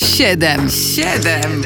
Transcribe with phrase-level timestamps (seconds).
[0.00, 1.62] Siedem, siedem,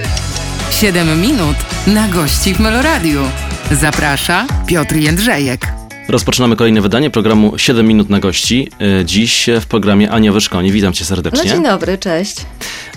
[0.71, 3.23] siedem minut na gości w Meloradiu.
[3.71, 5.80] Zaprasza Piotr Jędrzejek.
[6.11, 8.69] Rozpoczynamy kolejne wydanie programu 7 minut na gości.
[9.01, 10.73] Y, Dziś w programie Ania Wyszkoni.
[10.73, 11.51] Witam cię No serdecznie.
[11.51, 12.37] dzień dobry, cześć.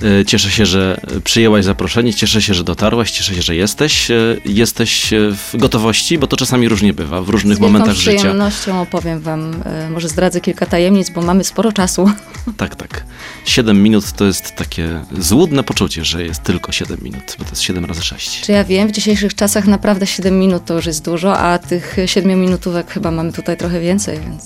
[0.03, 4.11] Y, Cieszę się, że przyjęłaś zaproszenie, cieszę się, że dotarłaś, cieszę się, że jesteś.
[4.11, 8.17] Y, Jesteś w gotowości, bo to czasami różnie bywa, w różnych Z momentach życia.
[8.17, 12.11] przyjemnością opowiem wam, e, może zdradzę kilka tajemnic, bo mamy sporo czasu.
[12.57, 13.03] Tak, tak.
[13.45, 17.61] 7 minut to jest takie złudne poczucie, że jest tylko 7 minut, bo to jest
[17.61, 18.41] 7 razy 6.
[18.41, 21.95] Czy ja wiem, w dzisiejszych czasach naprawdę 7 minut to już jest dużo, a tych
[22.05, 24.45] 7 minutówek chyba mamy tutaj trochę więcej, więc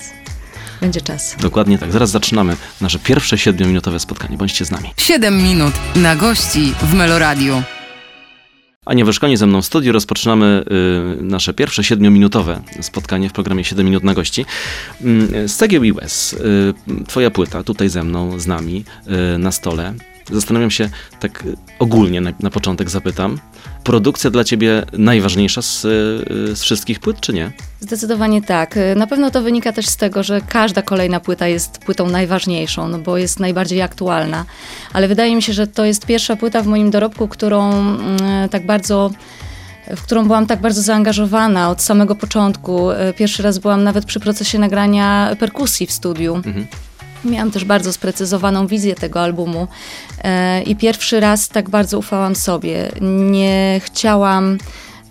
[0.82, 1.36] będzie czas.
[1.40, 1.92] Dokładnie tak.
[1.92, 4.38] Zaraz zaczynamy nasze pierwsze 7-minutowe spotkanie.
[4.38, 4.90] Bądźcie z nami.
[4.98, 7.64] Siedem minut na gości w Meloradiu.
[8.86, 9.94] Ania Wyszkoni ze mną w studiu.
[9.94, 10.64] Rozpoczynamy
[11.20, 14.46] y, nasze pierwsze siedmiominutowe spotkanie w programie 7 minut na gości.
[15.02, 16.34] Mm, Z cegieł i łez.
[16.34, 16.74] Y,
[17.08, 18.86] twoja płyta tutaj ze mną, z nami,
[19.36, 19.94] y, na stole.
[20.32, 21.44] Zastanawiam się, tak
[21.80, 23.40] ogólnie na, na początek zapytam.
[23.84, 25.82] Produkcja dla ciebie najważniejsza z,
[26.58, 27.52] z wszystkich płyt, czy nie?
[27.80, 28.80] Zdecydowanie tak.
[28.96, 32.98] Na pewno to wynika też z tego, że każda kolejna płyta jest płytą najważniejszą, no
[32.98, 34.46] bo jest najbardziej aktualna.
[34.94, 38.66] Ale wydaje mi się, że to jest pierwsza płyta w moim dorobku, którą mm, tak
[38.66, 39.12] bardzo
[39.96, 42.92] w którą byłam tak bardzo zaangażowana od samego początku.
[42.92, 46.36] E, Pierwszy raz byłam nawet przy procesie nagrania perkusji w studiu.
[46.36, 46.68] Mhm.
[47.26, 49.68] Miałam też bardzo sprecyzowaną wizję tego albumu
[50.24, 52.92] e, i pierwszy raz tak bardzo ufałam sobie.
[53.02, 54.58] Nie chciałam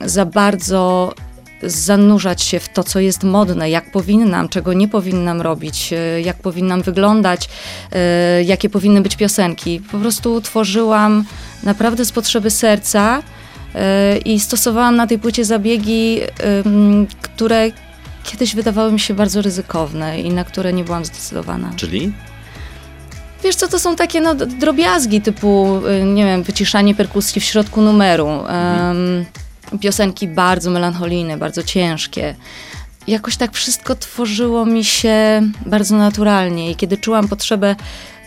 [0.00, 1.14] za bardzo
[1.62, 6.36] zanurzać się w to, co jest modne, jak powinnam, czego nie powinnam robić, e, jak
[6.36, 7.48] powinnam wyglądać,
[7.92, 9.80] e, jakie powinny być piosenki.
[9.92, 11.24] Po prostu tworzyłam
[11.62, 13.22] naprawdę z potrzeby serca
[14.24, 16.20] i stosowałam na tej płycie zabiegi,
[17.22, 17.70] które
[18.26, 21.72] kiedyś wydawały mi się bardzo ryzykowne i na które nie byłam zdecydowana.
[21.76, 22.12] Czyli?
[23.44, 27.80] Wiesz co, to są takie no, drobiazgi typu, y, nie wiem, wyciszanie perkusji w środku
[27.80, 28.28] numeru.
[28.28, 29.24] em,
[29.80, 32.34] piosenki bardzo melancholijne, bardzo ciężkie.
[33.06, 37.76] Jakoś tak wszystko tworzyło mi się bardzo naturalnie i kiedy czułam potrzebę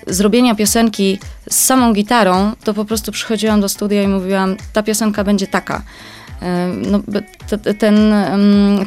[0.08, 5.24] zrobienia piosenki z samą gitarą, to po prostu przychodziłam do studia i mówiłam, ta piosenka
[5.24, 5.82] będzie taka.
[6.92, 7.02] No,
[7.80, 8.14] ten,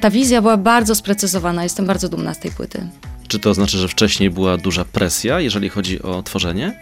[0.00, 2.86] ta wizja była bardzo sprecyzowana, jestem bardzo dumna z tej płyty.
[3.28, 6.80] Czy to znaczy, że wcześniej była duża presja, jeżeli chodzi o tworzenie?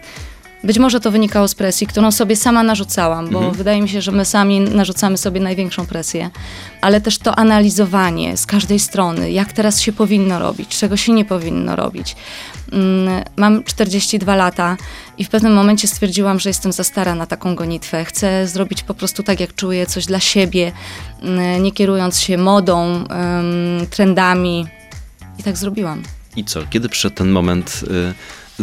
[0.63, 3.55] Być może to wynikało z presji, którą sobie sama narzucałam, bo Mhm.
[3.57, 6.29] wydaje mi się, że my sami narzucamy sobie największą presję,
[6.81, 11.25] ale też to analizowanie z każdej strony, jak teraz się powinno robić, czego się nie
[11.25, 12.15] powinno robić.
[12.71, 14.77] Mm, Mam 42 lata
[15.17, 18.05] i w pewnym momencie stwierdziłam, że jestem za stara na taką gonitwę.
[18.05, 20.71] Chcę zrobić po prostu tak, jak czuję, coś dla siebie,
[21.21, 23.03] mm, nie kierując się modą,
[23.89, 24.67] trendami.
[25.39, 26.03] I tak zrobiłam.
[26.35, 26.59] I co?
[26.69, 28.13] Kiedy przyszedł ten moment y,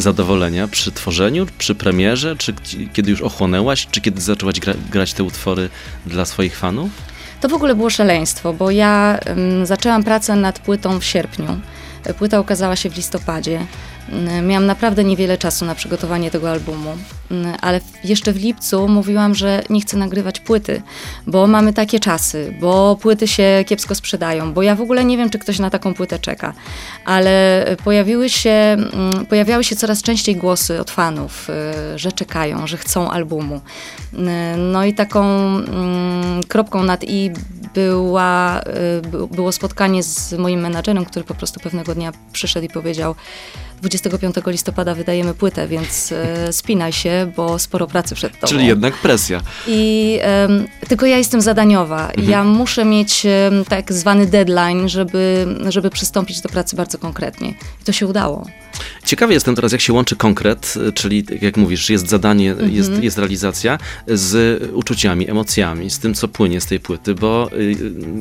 [0.01, 0.69] zadowolenia?
[0.69, 2.37] Przy tworzeniu, przy premierze?
[2.37, 2.55] Czy
[2.93, 3.87] kiedy już ochłonęłaś?
[3.91, 5.69] Czy kiedy zaczęłaś gra, grać te utwory
[6.07, 6.91] dla swoich fanów?
[7.41, 11.61] To w ogóle było szaleństwo, bo ja ym, zaczęłam pracę nad płytą w sierpniu.
[12.19, 13.67] Płyta ukazała się w listopadzie.
[14.13, 16.97] Ym, Miałam naprawdę niewiele czasu na przygotowanie tego albumu,
[17.31, 20.83] Ym, ale jeszcze w lipcu mówiłam, że nie chcę nagrywać płyty,
[21.27, 25.31] bo mamy takie czasy, bo płyty się kiepsko sprzedają, bo ja w ogóle nie wiem,
[25.31, 26.53] czy ktoś na taką płytę czeka.
[27.05, 28.77] Ale pojawiły się,
[29.19, 31.51] ym, pojawiały się coraz częściej głosy od fanów,
[31.95, 33.61] y, że czekają, że chcą albumu.
[34.59, 35.25] No i taką
[35.57, 37.31] mm, kropką nad i
[37.75, 38.61] była,
[39.11, 43.15] by- było spotkanie z moim menadżerem, który po prostu pewnego dnia przyszedł i powiedział
[44.03, 48.47] 25 listopada wydajemy płynę, więc e, spinaj się, bo sporo pracy przed tobą.
[48.47, 49.41] Czyli jednak presja.
[49.67, 50.19] I
[50.89, 52.11] tylko ja jestem zadaniowa.
[52.23, 53.27] Ja muszę mieć
[53.69, 57.49] tak zwany deadline, żeby, żeby przystąpić do pracy bardzo konkretnie.
[57.83, 58.47] I to się udało.
[59.05, 63.03] Ciekawy jestem teraz, jak się łączy konkret, y, czyli tak jak mówisz, jest zadanie, jest,
[63.03, 67.77] jest realizacja z uczuciami, emocjami, z tym, co płynie z tej płyty, bo, y,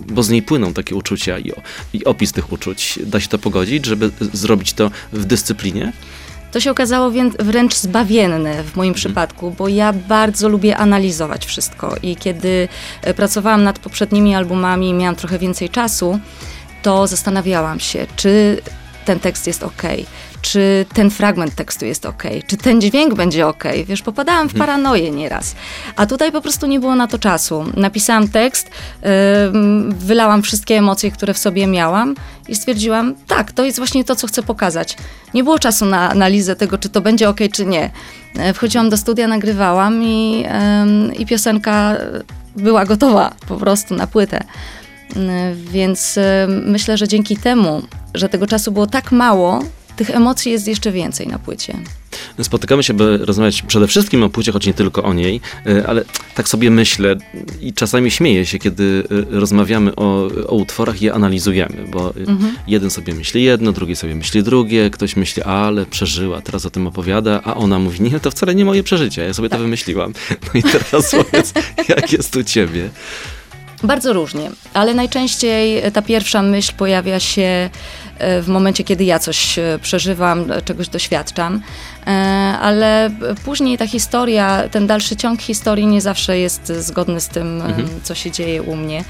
[0.08, 1.52] bo z niej płyną takie uczucia i,
[1.94, 3.00] i opis tych uczuć.
[3.06, 5.67] Da się to pogodzić, żeby zrobić to w dyscyplinie?
[6.52, 11.96] To się okazało więc wręcz zbawienne w moim przypadku, bo ja bardzo lubię analizować wszystko
[12.04, 12.68] i kiedy
[13.02, 16.20] e, pracowałam nad poprzednimi albumami i miałam trochę więcej czasu,
[16.84, 18.62] to zastanawiałam się, czy
[19.06, 19.84] ten tekst jest ok,
[20.42, 23.64] czy ten fragment tekstu jest ok, czy ten dźwięk będzie ok.
[23.88, 25.56] Wiesz, popadałam w paranoję nieraz.
[25.96, 27.66] A tutaj po prostu nie było na to czasu.
[27.76, 28.70] Napisałam tekst,
[29.54, 32.16] ym, wylałam wszystkie emocje, które w sobie miałam
[32.48, 34.98] i stwierdziłam, tak, to jest właśnie to, co chcę pokazać.
[35.34, 37.92] Nie było czasu na analizę tego, czy to będzie ok, czy nie.
[38.40, 41.96] E, Wchodziłam do studia, nagrywałam i, em, i piosenka
[42.56, 44.44] była gotowa po prostu na płytę.
[45.16, 47.82] Mm, Więc myślę, że dzięki temu,
[48.14, 49.64] że tego czasu było tak mało,
[49.98, 51.78] tych emocji jest jeszcze więcej na płycie.
[52.42, 56.04] Spotykamy się, by rozmawiać przede wszystkim o płcie, choć nie tylko o niej, y, ale
[56.36, 57.16] tak sobie myślę
[57.62, 62.56] i czasami śmieję się, kiedy y, rozmawiamy o, o utworach i je analizujemy, bo Mhm.
[62.68, 66.88] jeden sobie myśli jedno, drugi sobie myśli drugie, ktoś myśli, ale przeżyła, teraz o tym
[66.88, 70.14] opowiada, a ona mówi, nie, to wcale nie moje przeżycie, ja sobie to wymyśliłam.
[70.30, 71.54] No i teraz powiedz,
[71.96, 72.90] jak jest u ciebie?
[73.84, 77.70] Bardzo różnie, ale najczęściej ta pierwsza myśl pojawia się e,
[78.20, 81.62] w momencie, kiedy ja coś e, przeżywam, e, czegoś doświadczam,
[82.08, 82.10] E,
[82.62, 83.10] ale
[83.46, 87.74] później ta historia, ten dalszy ciąg historii nie zawsze jest zgodny z tym, e,
[88.04, 89.04] co się dzieje u mnie.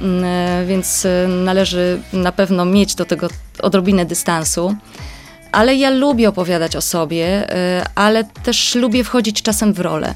[0.00, 1.06] Mm, Więc
[1.44, 3.28] należy na pewno mieć do tego
[3.62, 4.74] odrobinę dystansu.
[5.52, 7.46] Ale ja lubię opowiadać o sobie,
[7.94, 10.14] ale też lubię wchodzić czasem w rolę.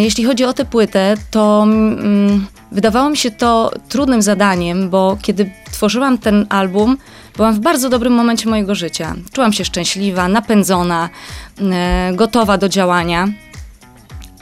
[0.00, 5.50] Jeśli chodzi o tę płytę, to mm, wydawało mi się to trudnym zadaniem, bo kiedy
[5.72, 6.96] tworzyłam ten album,
[7.38, 9.14] byłam w bardzo dobrym momencie mojego życia.
[9.32, 11.08] Czułam się szczęśliwa, napędzona,
[11.60, 13.28] e, gotowa do działania.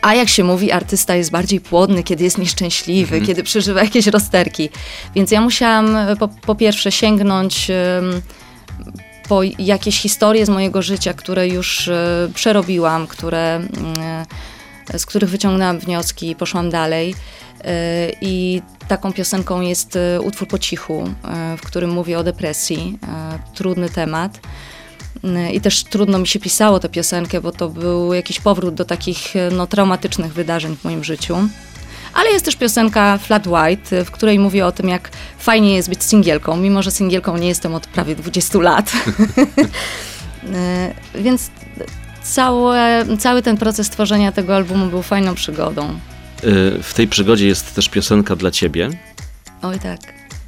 [0.03, 4.69] A jak się mówi, artysta jest bardziej płodny, kiedy jest nieszczęśliwy, kiedy przeżywa jakieś rozterki.
[5.15, 7.71] Więc ja musiałam e, po, po pierwsze sięgnąć
[9.29, 14.27] po jakieś historie z mojego życia, które już e, przerobiłam, które, mm,
[14.97, 17.15] z których wyciągnęłam wnioski i poszłam dalej.
[17.67, 22.99] E, I taką piosenką jest e, utwór po cichu, e, w którym mówię o depresji.
[23.55, 24.41] Trudny temat.
[25.53, 29.35] I też trudno mi się pisało tę piosenkę, bo to był jakiś powrót do takich
[29.53, 31.37] no, traumatycznych wydarzeń w moim życiu.
[32.15, 36.05] Ale jest też piosenka Flat White, w której mówię o tym, jak fajnie jest być
[36.05, 38.93] singielką, mimo że singielką nie jestem od prawie 20 lat.
[41.15, 41.51] Więc
[42.23, 45.99] całe, cały ten proces tworzenia tego albumu był fajną przygodą.
[46.47, 48.91] Y, W tej przygodzie jest też piosenka dla ciebie
[49.63, 50.01] Oj tak,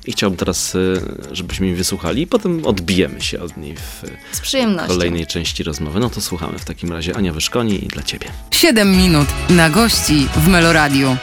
[0.07, 1.03] i chciałbym teraz, y,
[1.33, 4.03] żebyśmy jej wysłuchali i potem odbijemy się od niej w
[4.33, 4.89] z przyjemnością.
[4.89, 6.01] kolejnej części rozmowy.
[6.01, 8.27] No to słuchamy w takim razie Ania Wyszkoni i dla ciebie.
[8.51, 11.17] 7 minut na gości w Meloradiu.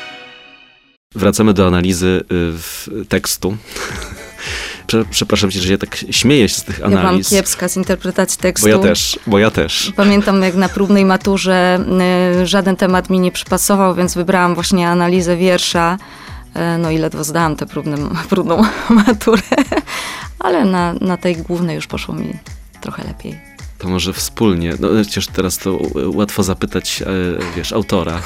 [1.16, 2.24] Wracamy do analizy y,
[2.58, 3.58] w tekstu.
[4.88, 7.30] Prze- Przepraszam cię, że ja tak śmieję się z tych Ja byłam analiz.
[7.30, 8.68] kiepska z interpretacji tekstu.
[8.68, 9.94] bo ja też, bo ja też.
[9.96, 11.80] Pamiętam, jak na próbnej maturze
[12.42, 15.98] y, żaden temat mi nie przypasował, więc wybrałam właśnie analizę wiersza.
[16.56, 17.98] Y, No i ledwo zdałam tę próbną,
[18.30, 18.62] próbną
[19.08, 19.42] maturę,
[20.40, 22.34] ale na, na tej głównej już poszło mi
[22.82, 23.40] trochę lepiej.
[23.86, 27.06] To może wspólnie, no przecież teraz to łatwo zapytać, e,
[27.56, 28.22] wiesz, autora.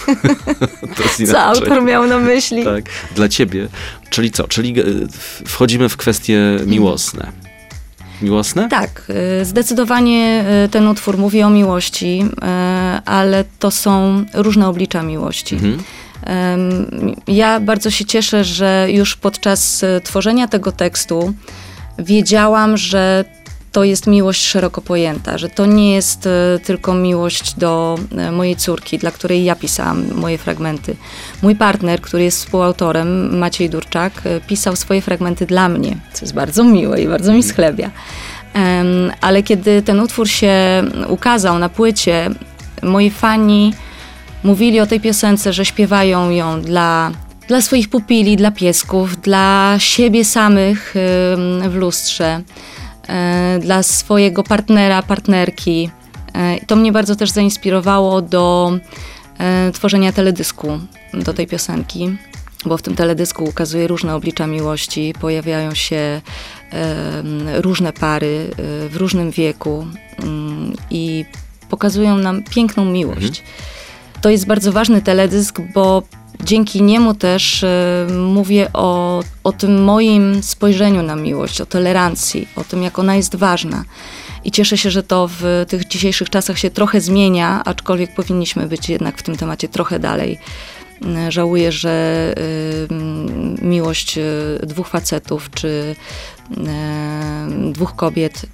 [1.32, 2.64] Co autor miał na myśli?
[2.64, 2.86] Tak,
[3.16, 3.68] dla ciebie.
[4.10, 4.48] Czyli co?
[4.48, 4.84] Czyli e,
[5.46, 7.32] wchodzimy w kwestie miłosne.
[8.22, 8.70] Miłosne?
[8.70, 9.12] Tak,
[9.42, 12.26] y, zdecydowanie ten utwór mówi o miłości,
[13.06, 15.56] ale to są różne oblicza miłości.
[15.56, 15.84] Mhm.
[17.28, 21.34] Ja bardzo się cieszę, że już podczas tworzenia tego tekstu
[22.00, 23.26] wiedziałam, że
[23.80, 26.30] to jest miłość szeroko pojęta, że to nie jest y,
[26.64, 27.98] tylko miłość do
[28.30, 30.96] y, mojej córki, dla której ja pisałam moje fragmenty.
[31.42, 36.34] Mój partner, który jest współautorem, Maciej Durczak, y, pisał swoje fragmenty dla mnie, co jest
[36.34, 37.92] bardzo miłe i bardzo mi schlebia.
[39.22, 42.30] Ale kiedy ten utwór się ukazał na płycie,
[42.84, 43.74] moi fani
[44.44, 47.12] mówili o tej piosence, że śpiewają ją dla,
[47.48, 50.94] dla swoich pupili, dla piesków, dla siebie samych
[51.70, 52.42] w lustrze,
[53.60, 55.90] dla swojego partnera, partnerki.
[56.62, 58.74] I To mnie bardzo też zainspirowało do
[59.70, 60.80] y, tworzenia teledysku
[61.14, 62.18] do tej piosenki,
[62.66, 66.22] bo w tym teledysku ukazuje różne oblicza miłości, pojawiają się
[67.56, 68.48] różne pary
[68.90, 69.88] w różnym wieku
[70.24, 71.26] ym, i
[71.70, 73.44] pokazują nam piękną miłość.
[74.22, 76.04] To jest bardzo ważny teledysk, bo
[76.44, 82.64] dzięki niemu też e, mówię o, o tym moim spojrzeniu na miłość, o tolerancji, o
[82.64, 83.84] tym, jak ona jest ważna.
[84.44, 88.90] I cieszę się, że to w tych dzisiejszych czasach się trochę zmienia, aczkolwiek powinniśmy być
[88.90, 90.40] jednak w tym temacie trochę dalej.
[91.06, 92.36] E, Żałuję, że
[92.92, 94.22] m, miłość e,
[94.64, 95.96] dwóch facetów czy
[96.68, 98.46] e, dwóch kobiet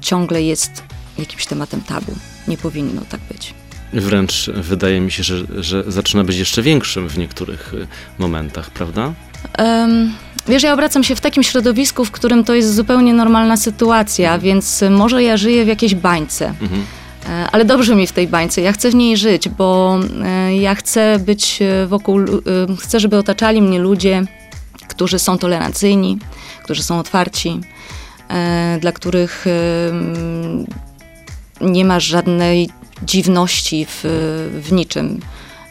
[0.00, 0.82] ciągle jest
[1.18, 2.12] jakimś tematem tabu.
[2.48, 3.65] Nie powinno tak być.
[3.92, 7.86] Wręcz wydaje mi się, że, że zaczyna być jeszcze większym w niektórych y,
[8.18, 9.12] momentach, prawda?
[9.58, 10.12] Em,
[10.48, 14.82] wiesz, ja obracam się w takim środowisku, w którym to jest zupełnie normalna sytuacja, więc
[14.82, 16.54] y, może ja żyję w jakiejś bańce.
[16.62, 16.82] Mhm.
[17.28, 20.74] E, Ale dobrze mi w tej bańce, ja chcę w niej żyć, bo e, ja
[20.74, 22.20] chcę być e, wokół,
[22.80, 24.22] chcę, żeby otaczali mnie ludzie,
[24.88, 26.18] którzy są tolerancyjni,
[26.64, 27.60] którzy są otwarci,
[28.80, 29.44] dla których
[31.60, 32.70] nie ma żadnej
[33.02, 34.00] dziwności w,
[34.62, 35.20] w niczym.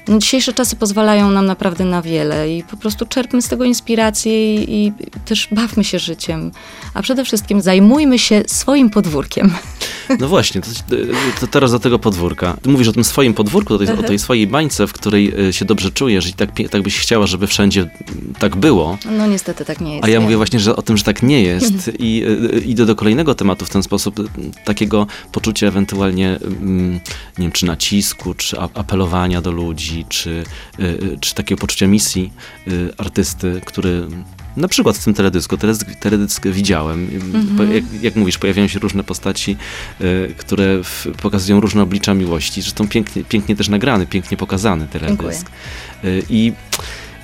[0.09, 4.87] Dzisiejsze czasy pozwalają nam naprawdę na wiele i po prostu czerpmy z tego inspirację i,
[4.87, 4.93] i
[5.25, 6.51] też bawmy się życiem.
[6.93, 9.51] A przede wszystkim zajmujmy się swoim podwórkiem.
[10.19, 10.67] No właśnie, to,
[11.39, 12.57] to teraz do tego podwórka.
[12.61, 15.53] Ty mówisz o tym swoim podwórku, o tej, o tej swojej bańce, w której e,
[15.53, 17.89] się dobrze czujesz i tak, tak byś chciała, żeby wszędzie
[18.39, 18.97] tak było.
[19.17, 20.05] No niestety tak nie jest.
[20.05, 22.95] A ja mówię właśnie że o tym, że tak nie jest i y, idę do
[22.95, 24.29] kolejnego tematu w ten sposób,
[24.65, 26.93] takiego poczucia ewentualnie, mm,
[27.37, 30.43] nie wiem, czy nacisku, czy apelowania do ludzi, czy,
[30.79, 32.33] y, czy takiego poczucia misji
[32.67, 34.07] y, artysty, który
[34.57, 37.09] na przykład w tym teledysku, teledysk, teledysk widziałem.
[37.33, 37.73] Mhm.
[37.73, 39.57] Jak, jak, mówisz, pojawiają się różne postaci,
[40.01, 42.61] y, które w, pokazują różne oblicza miłości.
[42.61, 45.49] Zresztą pięknie, pięknie też nagrany, pięknie pokazany teledysk.
[46.03, 46.53] Y, I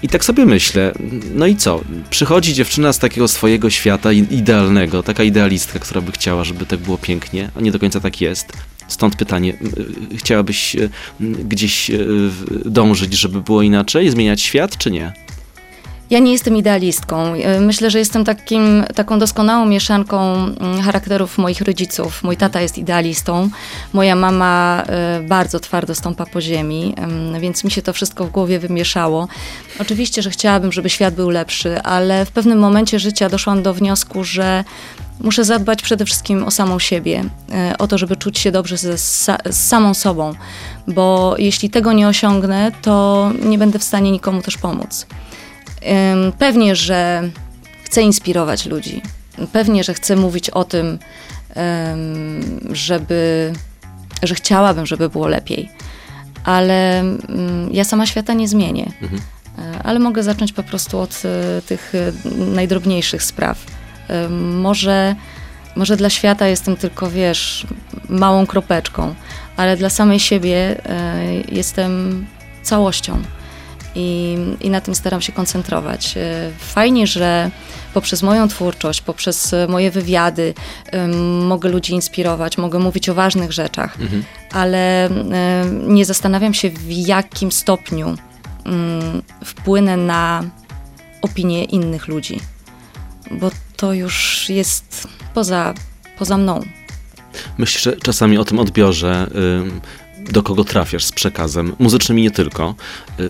[0.04, 0.94] i tak sobie myślę,
[1.36, 1.82] no i co?
[2.10, 6.98] Przychodzi dziewczyna z takiego swojego świata idealnego, taka idealistka, która by chciała, żeby tak było
[6.98, 8.54] pięknie, a nie do końca tak jest.
[8.88, 9.54] Stąd pytanie,
[10.16, 10.76] chciałabyś
[11.20, 11.92] gdzieś
[12.66, 15.14] dążyć, żeby było inaczej, zmieniać świat, czy nie?
[16.10, 17.34] Ja nie jestem idealistką.
[17.60, 22.24] Myślę, że jestem takim, taką doskonałą mieszanką mm, charakterów moich rodziców.
[22.24, 23.50] Mój tata jest idealistą,
[23.94, 24.84] moja mama
[25.28, 26.96] bardzo twardo stąpa po ziemi,
[27.40, 29.28] więc mi się to wszystko w głowie wymieszało.
[29.80, 34.24] Oczywiście, że chciałabym, żeby świat był lepszy, ale w pewnym momencie życia doszłam do wniosku,
[34.24, 34.64] że
[35.24, 38.98] muszę zadbać przede wszystkim o samą siebie, e, o to, żeby czuć się dobrze ze,
[38.98, 40.34] z samą sobą,
[40.88, 45.08] bo jeśli tego nie osiągnę, to nie będę w stanie nikomu też pomóc.
[46.38, 47.30] Pewnie, że
[47.84, 49.02] chcę inspirować ludzi.
[49.52, 51.00] Pewnie, że chcę mówić o tym,
[52.72, 53.54] żeby,
[54.24, 55.70] że chciałabym, żeby było lepiej.
[56.44, 58.92] Ale mm, ja sama świata nie zmienię.
[59.02, 59.22] Mhm.
[59.60, 61.94] E, ale mogę zacząć po prostu od e, tych
[62.54, 63.66] najdrobniejszych spraw.
[64.62, 65.16] Może,
[65.76, 67.68] może dla świata jestem tylko, wiesz,
[68.10, 69.16] małą kropeczką,
[69.58, 70.82] ale dla samej siebie
[71.52, 72.26] jestem
[72.64, 73.22] całością
[73.96, 76.18] i, i na tym staram się koncentrować.
[76.18, 77.52] E, fajnie, że
[77.94, 80.54] poprzez moją twórczość, poprzez moje wywiady
[81.44, 84.24] mogę ludzi inspirować, mogę mówić o ważnych rzeczach, mhm.
[84.52, 85.10] ale
[85.88, 88.16] nie zastanawiam się, w jakim stopniu
[89.46, 90.44] wpłynę na
[91.22, 92.40] opinię innych ludzi,
[93.32, 95.74] bo to już jest poza,
[96.18, 96.62] poza mną.
[97.58, 99.28] Myślę czasami o tym odbiorze
[100.32, 102.76] do kogo trafiasz z przekazem, muzycznym i nie tylko.
[103.20, 103.30] Y,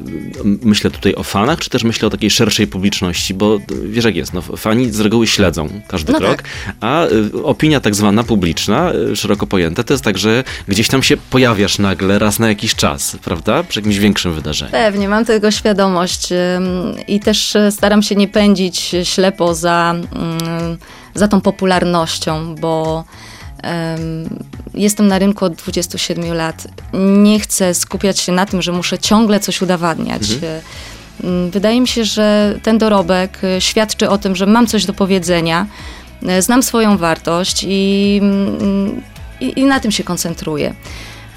[0.63, 4.33] myślę tutaj o fanach, czy też myślę o takiej szerszej publiczności, bo wiesz jak jest,
[4.33, 6.75] no, fani z reguły śledzą każdy no krok, tak.
[6.79, 11.03] a y, opinia tak zwana publiczna, y, szeroko pojęta, to jest tak, że gdzieś tam
[11.03, 13.63] się pojawiasz nagle raz na jakiś czas, prawda?
[13.63, 14.71] Przy jakimś większym wydarzeniu.
[14.71, 16.29] Pewnie, mam tego świadomość
[17.07, 19.95] i też staram się nie pędzić ślepo za,
[21.15, 23.03] za tą popularnością, bo
[24.73, 26.67] Jestem na rynku od 27 lat.
[26.93, 30.31] Nie chcę skupiać się na tym, że muszę ciągle coś udowadniać.
[30.31, 30.61] Mhm.
[31.23, 34.93] Mm, wydaje mi się, że ten dorobek e, świadczy o tym, że mam coś do
[34.93, 35.65] powiedzenia,
[36.27, 39.01] e, znam swoją wartość i, mm,
[39.41, 40.73] i, i na tym się koncentruję.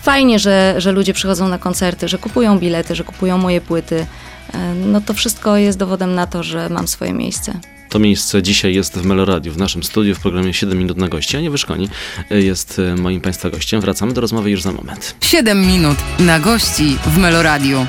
[0.02, 4.06] Fajnie, że, że ludzie przychodzą na koncerty, że kupują bilety, że kupują moje płyty.
[4.54, 7.60] E, no to wszystko jest dowodem na to, że mam swoje miejsce.
[7.88, 11.36] To miejsce dzisiaj jest w Meloradiu, w naszym studiu w programie 7 minut na gości.
[11.36, 11.88] Ania Wyszkoni
[12.30, 13.80] jest e, moim Państwa gościem.
[13.80, 15.16] Wracamy do rozmowy już za moment.
[15.20, 17.86] 7 minut na gości w Meloradiu.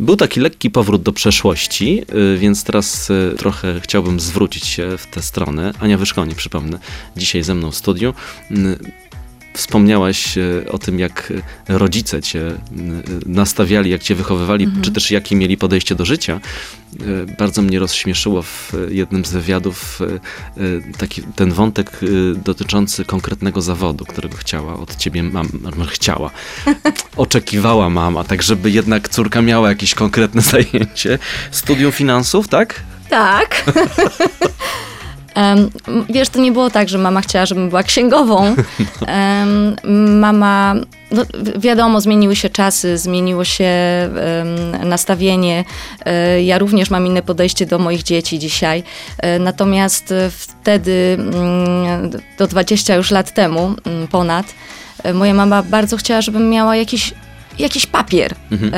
[0.00, 2.02] Był taki lekki powrót do przeszłości,
[2.34, 5.72] e, więc teraz e, trochę chciałbym zwrócić się w tę stronę.
[5.80, 6.78] Ania Wyszkoni, przypomnę,
[7.16, 8.14] dzisiaj ze mną w studiu.
[9.54, 11.32] Wspomniałaś e, o tym, jak
[11.68, 12.56] rodzice cię e,
[13.26, 14.82] nastawiali, jak cię wychowywali, mhm.
[14.82, 16.40] czy też jakie mieli podejście do życia.
[17.00, 20.00] E, bardzo mnie rozśmieszyło w jednym z wywiadów
[20.98, 22.00] taki, ten wątek
[22.44, 25.48] dotyczący konkretnego zawodu, którego chciała od ciebie mama,
[25.88, 26.30] chciała,
[27.16, 31.18] oczekiwała mama, tak żeby jednak córka miała jakieś konkretne zajęcie.
[31.50, 32.82] Studium finansów, tak?
[33.10, 33.64] Tak.
[36.08, 38.54] Wiesz, to nie było tak, że mama chciała, żebym była księgową.
[40.20, 40.74] Mama,
[41.10, 41.22] no,
[41.58, 43.70] wiadomo, zmieniły się czasy, zmieniło się
[44.84, 45.64] nastawienie.
[46.06, 48.82] E, ja również mam inne podejście do moich dzieci dzisiaj.
[49.18, 54.46] E, natomiast wtedy, mm, do 20 już lat temu, mm, ponad,
[55.02, 57.14] e, moja mama bardzo chciała, żebym miała jakiś
[57.58, 58.34] jakiś papier.
[58.50, 58.72] Mhm.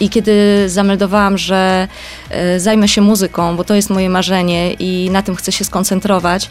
[0.00, 1.88] I kiedy zameldowałam, że
[2.30, 6.50] e, zajmę się muzyką, bo to jest moje marzenie i na tym chcę się skoncentrować,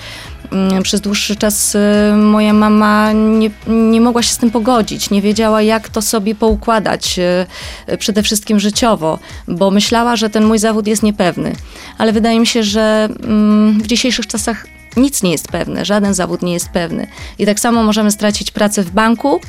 [0.52, 5.22] mm, przez dłuższy czas e, moja mama nie, nie mogła się z tym pogodzić, nie
[5.22, 10.88] wiedziała, jak to sobie poukładać, e, przede wszystkim życiowo, bo myślała, że ten mój zawód
[10.88, 11.56] jest niepewny.
[11.98, 14.66] Ale wydaje mi się, że mm, w dzisiejszych czasach
[14.98, 17.08] nic nie jest pewne, żaden zawód nie jest pewny.
[17.40, 19.42] I tak samo możemy stracić pracę w banku,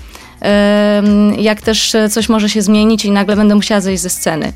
[1.38, 4.52] jak też coś może się zmienić i nagle będę musiała zejść ze sceny.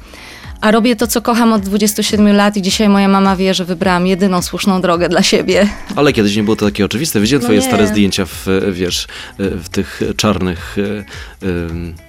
[0.60, 4.06] A robię to, co kocham od 27 lat i dzisiaj moja mama wie, że wybrałam
[4.06, 5.68] jedyną słuszną drogę dla siebie.
[5.96, 7.20] Ale kiedyś nie było to takie oczywiste.
[7.20, 7.66] Widziałem No twoje nie.
[7.66, 9.06] stare zdjęcia w, wiesz,
[9.38, 10.76] w tych czarnych,
[11.37, 11.37] e,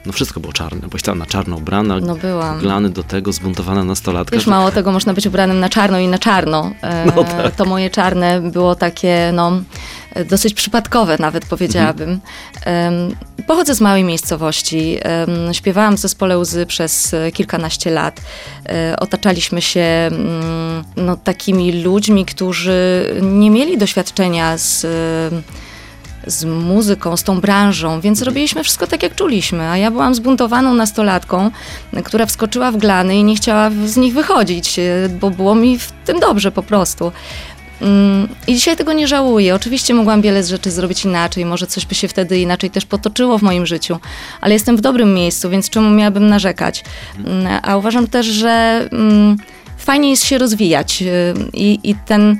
[0.05, 0.87] no wszystko było czarne.
[0.87, 2.59] Byłaś tam na czarno ubrana, No byłam.
[2.59, 4.35] glany do tego, zbuntowana nastolatka.
[4.35, 6.71] Wiesz, mało tego, można być ubranym na czarno i na czarno.
[6.83, 7.55] E, No tak.
[7.55, 9.51] To moje czarne było takie, no,
[10.29, 12.19] dosyć przypadkowe nawet powiedziałabym.
[12.65, 13.15] Em,
[13.47, 14.97] Pochodzę z małej miejscowości.
[15.51, 18.21] Śpiewałam w zespole Łzy przez e, kilkanaście lat.
[18.69, 24.85] E, Otaczaliśmy się mm, no, takimi ludźmi, którzy nie mieli doświadczenia z
[26.29, 29.69] z muzyką, z tą branżą, więc robiliśmy wszystko tak, jak czuliśmy.
[29.69, 31.51] A ja byłam zbuntowaną nastolatką,
[32.03, 35.91] która wskoczyła w glany i nie chciała z nich wychodzić, e, bo było mi w
[36.05, 37.11] tym dobrze po prostu.
[37.81, 39.55] Mm, I dzisiaj tego nie żałuję.
[39.55, 43.41] Oczywiście mogłam wiele rzeczy zrobić inaczej, może coś by się wtedy inaczej też potoczyło w
[43.41, 43.99] moim życiu,
[44.41, 46.83] ale jestem w dobrym miejscu, więc czemu miałabym narzekać?
[47.17, 49.37] Mm, A uważam też, że mm,
[49.77, 52.37] fajnie jest się rozwijać y, i, i ten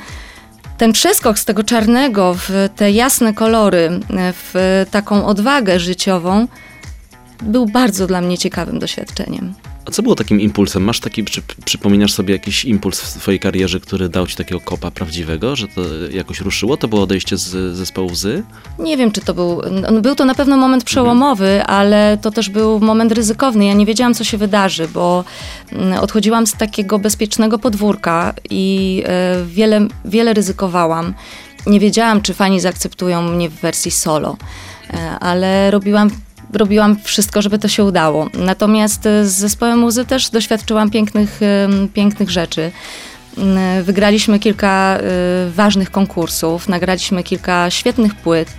[0.80, 4.00] ten przeskok z tego czarnego w te jasne kolory,
[4.34, 6.48] w taką odwagę życiową,
[7.42, 9.54] był bardzo dla mnie ciekawym doświadczeniem.
[9.90, 10.84] A co było takim impulsem?
[10.84, 14.92] Masz taki, przy, przypominasz sobie jakiś impuls w swojej karierze, który dał ci takiego kopa
[14.92, 15.82] prawdziwego, że to
[16.12, 16.78] jakoś ruszyło?
[16.78, 18.44] To było odejście z zespołu Łzy?
[18.80, 19.62] Nie wiem, czy to był.
[20.02, 23.66] Był to na pewno moment przełomowy, ale to też był moment ryzykowny.
[23.66, 25.24] Ja nie wiedziałam, co się wydarzy, bo
[26.02, 31.14] odchodziłam z takiego bezpiecznego podwórka i e, wiele, wiele ryzykowałam.
[31.66, 34.38] Nie wiedziałam, czy fani zaakceptują mnie w wersji solo,
[34.94, 36.10] e, ale robiłam.
[36.54, 38.30] Robiłam wszystko, żeby to się udało.
[38.34, 42.72] Natomiast e, z zespołem muzy też doświadczyłam pięknych, em, pięknych rzeczy.
[43.38, 44.98] Mm, Wygraliśmy kilka
[45.56, 48.54] ważnych konkursów, nagraliśmy kilka świetnych płyt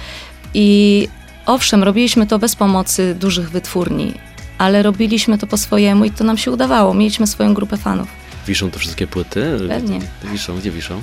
[0.55, 1.09] i
[1.47, 4.15] owszem, robiliśmy to bez pomocy dużych wytwórni,
[4.59, 6.95] ale robiliśmy to po swojemu i to nam się udawało.
[6.95, 8.09] Mieliśmy swoją grupę fanów.
[8.47, 9.57] Wiszą te wszystkie płyty?
[9.69, 10.01] Pewnie.
[10.33, 11.03] Wiszą, gdzie wiszą?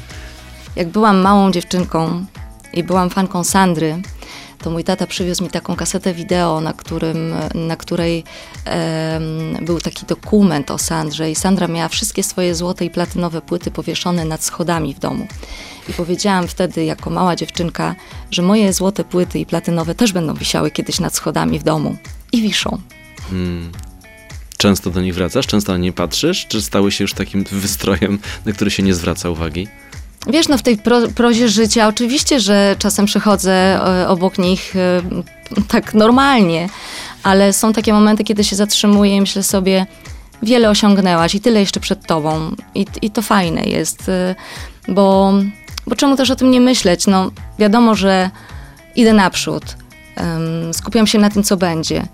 [0.75, 2.25] Jak byłam małą dziewczynką
[2.73, 4.01] i byłam fanką Sandry,
[4.59, 8.23] to mój tata przywiózł mi taką kasetę wideo, na, którym, na której
[9.61, 14.25] był taki dokument o Sandrze i Sandra miała wszystkie swoje złote i platynowe płyty powieszone
[14.25, 15.27] nad schodami w domu.
[15.89, 17.95] I powiedziałam wtedy, jako mała dziewczynka,
[18.31, 21.97] że moje złote płyty i platynowe też będą wisiały kiedyś nad schodami w domu.
[22.31, 22.77] I wiszą.
[23.29, 23.71] Hmm.
[24.57, 25.47] Często do nich wracasz?
[25.47, 26.47] Często na nie patrzysz?
[26.47, 29.67] Czy stały się już takim wystrojem, na który się nie zwraca uwagi?
[30.29, 35.01] Wiesz, no w tej pro, prozie życia oczywiście, że czasem przychodzę e, obok nich e,
[35.67, 36.69] tak normalnie,
[37.23, 39.85] ale są takie momenty, kiedy się zatrzymuję i myślę sobie,
[40.43, 42.55] wiele osiągnęłaś i tyle jeszcze przed tobą.
[42.75, 44.35] I, i to fajne jest, e,
[44.87, 45.33] bo,
[45.87, 47.07] bo czemu też o tym nie myśleć?
[47.07, 48.29] No wiadomo, że
[48.95, 49.63] idę naprzód,
[50.71, 52.07] skupiam się na tym, co będzie,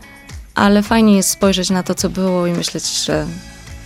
[0.56, 3.26] ale fajnie jest spojrzeć na to, co było i myśleć, że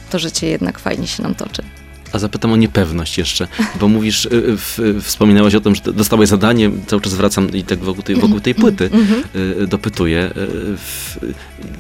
[0.10, 1.77] to życie jednak fajnie się nam toczy.
[2.12, 3.48] A zapytam o niepewność jeszcze,
[3.80, 7.52] bo mówisz, y, y, w, y, wspominałaś o tym, że dostałeś zadanie, cały czas wracam
[7.52, 8.90] i tak wokół tej, wokół tej płyty
[9.36, 10.30] y, dopytuję.
[10.38, 11.18] Y, w,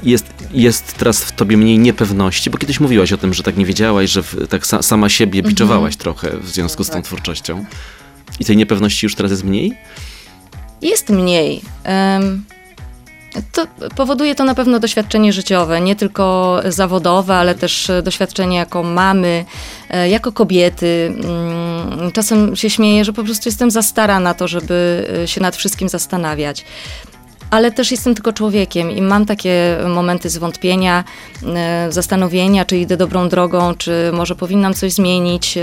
[0.03, 3.65] jest, jest teraz w tobie mniej niepewności, bo kiedyś mówiłaś o tym, że tak nie
[3.65, 7.65] wiedziałaś, że w, tak sa, sama siebie biczowałaś trochę w związku z tą twórczością.
[8.39, 9.77] I tej niepewności już teraz jest mniej?
[10.81, 11.61] Jest mniej.
[11.83, 12.43] Em,
[13.51, 18.83] To powoduje to na pewno doświadczenie życiowe, nie tylko zawodowe, ale też e, doświadczenie jako
[18.83, 19.45] mamy,
[19.89, 21.13] e, jako kobiety.
[21.23, 25.41] Mm, Czasem się śmieję, że po prostu jestem za stara na to, żeby e, się
[25.41, 26.65] nad wszystkim zastanawiać.
[27.49, 31.03] Ale też jestem tylko człowiekiem i mam takie momenty zwątpienia,
[31.89, 35.57] zastanowienia, czy idę dobrą drogą, czy może powinnam coś zmienić,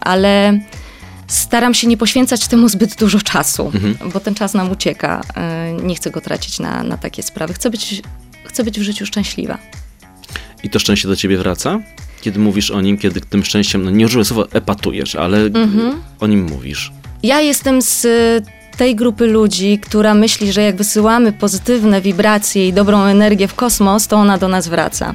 [0.00, 0.60] ale
[1.26, 3.72] staram się nie poświęcać temu zbyt dużo czasu,
[4.12, 5.20] bo ten czas nam ucieka.
[5.36, 7.54] E, Nie chcę go tracić na, na takie sprawy.
[7.54, 8.02] Chcę być,
[8.44, 9.58] chcę być w życiu szczęśliwa.
[10.62, 11.80] I to szczęście do ciebie wraca?
[12.20, 15.38] Kiedy mówisz o nim, kiedy tym szczęściem, no nie użyłem słowa epatujesz, ale
[16.20, 16.92] o nim mówisz.
[17.22, 18.06] Ja jestem z
[18.76, 24.06] tej grupy ludzi, która myśli, że jak wysyłamy pozytywne wibracje i dobrą energię w kosmos,
[24.08, 25.14] to ona do nas wraca.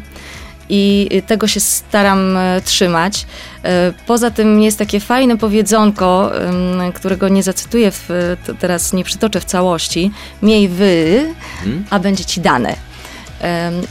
[0.70, 3.26] I tego się staram e, trzymać.
[3.64, 6.32] E, Poza tym jest takie fajne powiedzonko,
[6.96, 8.10] którego nie zacytuję, w,
[8.60, 10.12] teraz nie przytoczę w całości.
[10.42, 11.26] Miej wy,
[11.66, 11.86] Mhm.
[11.90, 12.76] a będzie ci dane.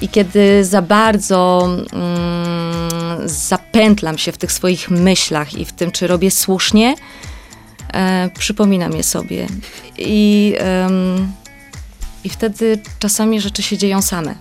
[0.00, 6.06] I kiedy za bardzo mm, zapętlam się w tych swoich myślach i w tym, czy
[6.06, 6.94] robię słusznie,
[7.94, 9.46] e, przypominam je sobie.
[9.98, 10.54] I,
[12.24, 14.34] I wtedy czasami rzeczy się dzieją same.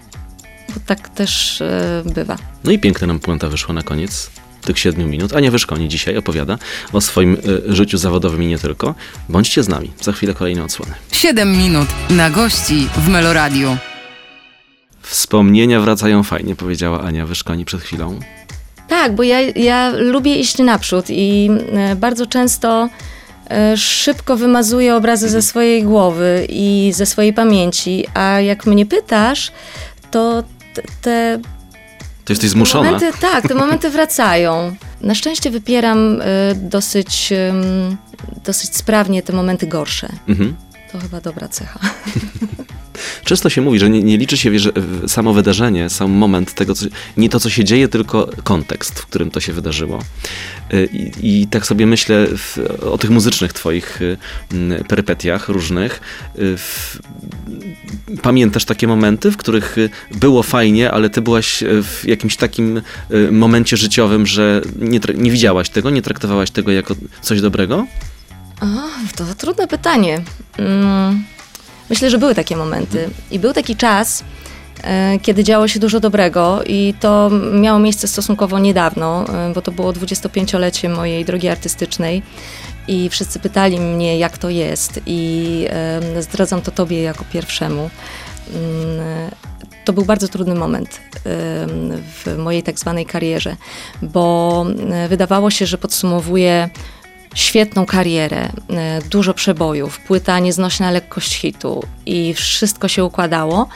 [0.75, 2.38] Bo tak też e, bywa.
[2.63, 4.29] No i piękna nam puenta wyszła na koniec
[4.65, 5.33] tych siedmiu minut.
[5.33, 6.57] Ania Wyszkoni dzisiaj opowiada
[6.93, 7.38] o swoim
[7.69, 8.95] y, życiu zawodowym i nie tylko.
[9.29, 9.91] Bądźcie z nami.
[10.01, 10.93] Za chwilę kolejne odsłony.
[11.11, 13.77] 7 minut na gości w Meloradiu.
[15.01, 18.19] Wspomnienia wracają fajnie, powiedziała Ania Wyszkoni przed chwilą.
[18.88, 22.89] Tak, bo ja, ja lubię iść naprzód i e, bardzo często
[23.49, 29.51] e, szybko wymazuję obrazy ze swojej głowy i ze swojej pamięci, a jak mnie pytasz,
[30.11, 30.43] to
[30.75, 31.39] te, te
[32.25, 32.91] To jesteś zmuszona.
[32.91, 34.75] momenty, tak, te momenty wracają.
[35.01, 37.97] Na szczęście wypieram e, dosyć, em,
[38.45, 40.09] dosyć sprawnie te momenty gorsze.
[40.27, 40.55] Mhm.
[40.91, 41.79] To chyba dobra cecha.
[43.23, 44.51] Często się mówi, że nie, nie liczy się
[45.08, 46.86] samo wydarzenie, sam moment tego, co,
[47.17, 49.99] nie to, co się dzieje, tylko kontekst, w którym to się wydarzyło.
[50.73, 52.58] Y, I, i tak sobie myślę w,
[52.91, 54.17] o tych muzycznych twoich y,
[54.51, 56.01] m, perypetiach różnych.
[56.39, 56.99] Y, W,
[58.21, 59.75] pamiętasz takie momenty, w których
[60.12, 62.81] było fajnie, ale ty byłaś w jakimś takim
[63.31, 67.88] momencie życiowym, że nie, nie widziałaś tego, nie traktowałaś tego jako coś dobrego?
[68.62, 68.65] O,
[69.15, 70.21] to trudne pytanie.
[70.58, 71.23] Mm,
[71.89, 73.10] Myślę, że były takie momenty.
[73.32, 74.24] I był taki czas,
[74.84, 79.71] e, kiedy działo się dużo dobrego i to miało miejsce stosunkowo niedawno, e, bo to
[79.71, 82.21] było 25-lecie mojej drogi artystycznej
[82.88, 85.67] i wszyscy pytali mnie, jak to jest i
[86.19, 87.89] zdradzam to tobie jako pierwszemu.
[88.54, 89.32] Mm,
[89.86, 91.02] To był bardzo trudny moment
[92.24, 93.56] w mojej tak zwanej karierze,
[94.02, 96.69] bo e, wydawało się, że podsumowuję
[97.36, 103.67] świetną karierę, e, dużo przebojów, płyta nieznośna lekkość hitu i wszystko się układało,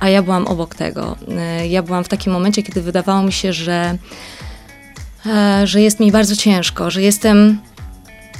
[0.00, 1.16] a ja byłam obok tego.
[1.38, 3.98] E, Ja byłam w takim momencie, kiedy wydawało mi się, że,
[5.26, 7.60] e, że jest mi bardzo ciężko, że jestem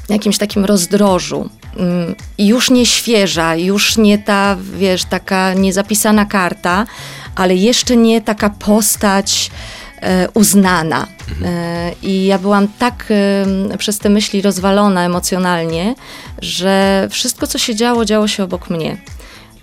[0.06, 1.50] w jakimś takim rozdrożu.
[1.76, 6.86] mm, już nie świeża, już nie ta, wiesz, taka niezapisana karta,
[7.34, 9.50] ale jeszcze nie taka postać
[10.34, 11.06] uznana.
[11.44, 15.94] E, I ja byłam tak e, przez te myśli rozwalona emocjonalnie,
[16.42, 18.96] że wszystko, co się działo, działo się obok mnie.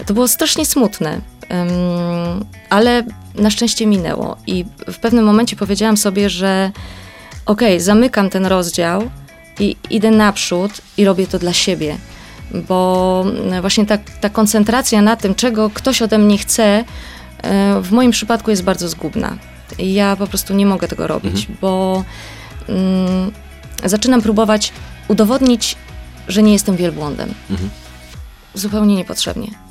[0.05, 1.19] To było strasznie smutne,
[2.69, 3.03] ale
[3.35, 4.37] na szczęście minęło.
[4.47, 6.71] I w pewnym momencie powiedziałam sobie, że
[7.45, 9.09] okej, zamykam ten rozdział
[9.59, 11.97] i idę naprzód i robię to dla siebie.
[12.67, 13.25] Bo
[13.61, 16.83] właśnie ta, ta koncentracja na tym, czego ktoś ode mnie chce, e,
[17.81, 19.37] w moim przypadku jest bardzo zgubna.
[19.79, 22.03] Ja po prostu nie mogę tego robić, bo
[22.69, 23.31] mm,
[23.85, 24.73] zaczynam próbować
[25.07, 25.75] udowodnić,
[26.27, 27.33] że nie jestem wielbłądem.
[27.49, 27.69] Mhm.
[28.53, 29.64] Zupełnie niepotrzebnie.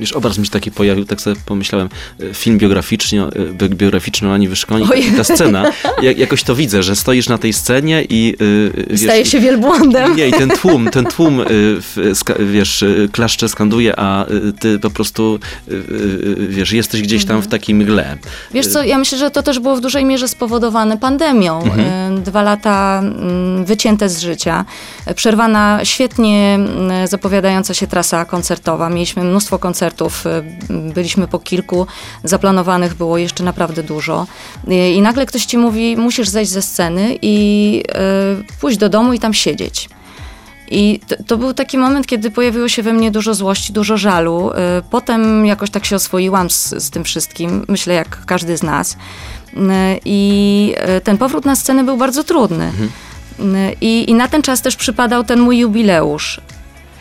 [0.00, 1.88] Wiesz, obraz mi się taki pojawił, tak sobie pomyślałem,
[2.30, 5.06] e, film biograficzny, e, bi- biograficzny o Ani Wyszkoń Oj.
[5.08, 8.36] i ta scena, jak, jakoś to widzę, że stoisz na tej scenie i
[8.80, 10.16] e, wiesz, staję się wielbłądem.
[10.16, 14.26] Nie, i ten tłum, ten tłum, w- ska, wiesz, e, klaszcze skanduje, a
[14.60, 15.38] ty po prostu,
[16.48, 18.18] wiesz, jesteś gdzieś tam w takiej mgle.
[18.54, 21.62] Wiesz co, ja myślę, że to też było w dużej mierze spowodowane pandemią.
[22.16, 24.64] Y, Dwa lata mm, wycięte z życia,
[25.10, 28.90] y, przerwana świetnie mm, zapowiadająca się trasa koncertowa.
[28.90, 29.89] Mieliśmy mnóstwo koncertów,
[30.26, 31.86] y, byliśmy po kilku,
[32.24, 34.26] zaplanowanych było jeszcze naprawdę dużo.
[34.68, 37.82] Y, I nagle ktoś ci mówi, musisz zejść ze sceny i
[38.50, 39.88] y, pójść do domu i tam siedzieć.
[40.72, 44.50] I to, to był taki moment, kiedy pojawiło się we mnie dużo złości, dużo żalu.
[44.90, 48.96] Potem jakoś tak się oswoiłam z, z tym wszystkim, myślę jak każdy z nas.
[50.04, 50.74] I
[51.04, 52.72] ten powrót na scenę był bardzo trudny.
[53.40, 56.40] Y, I, I na ten czas też przypadał ten mój jubileusz.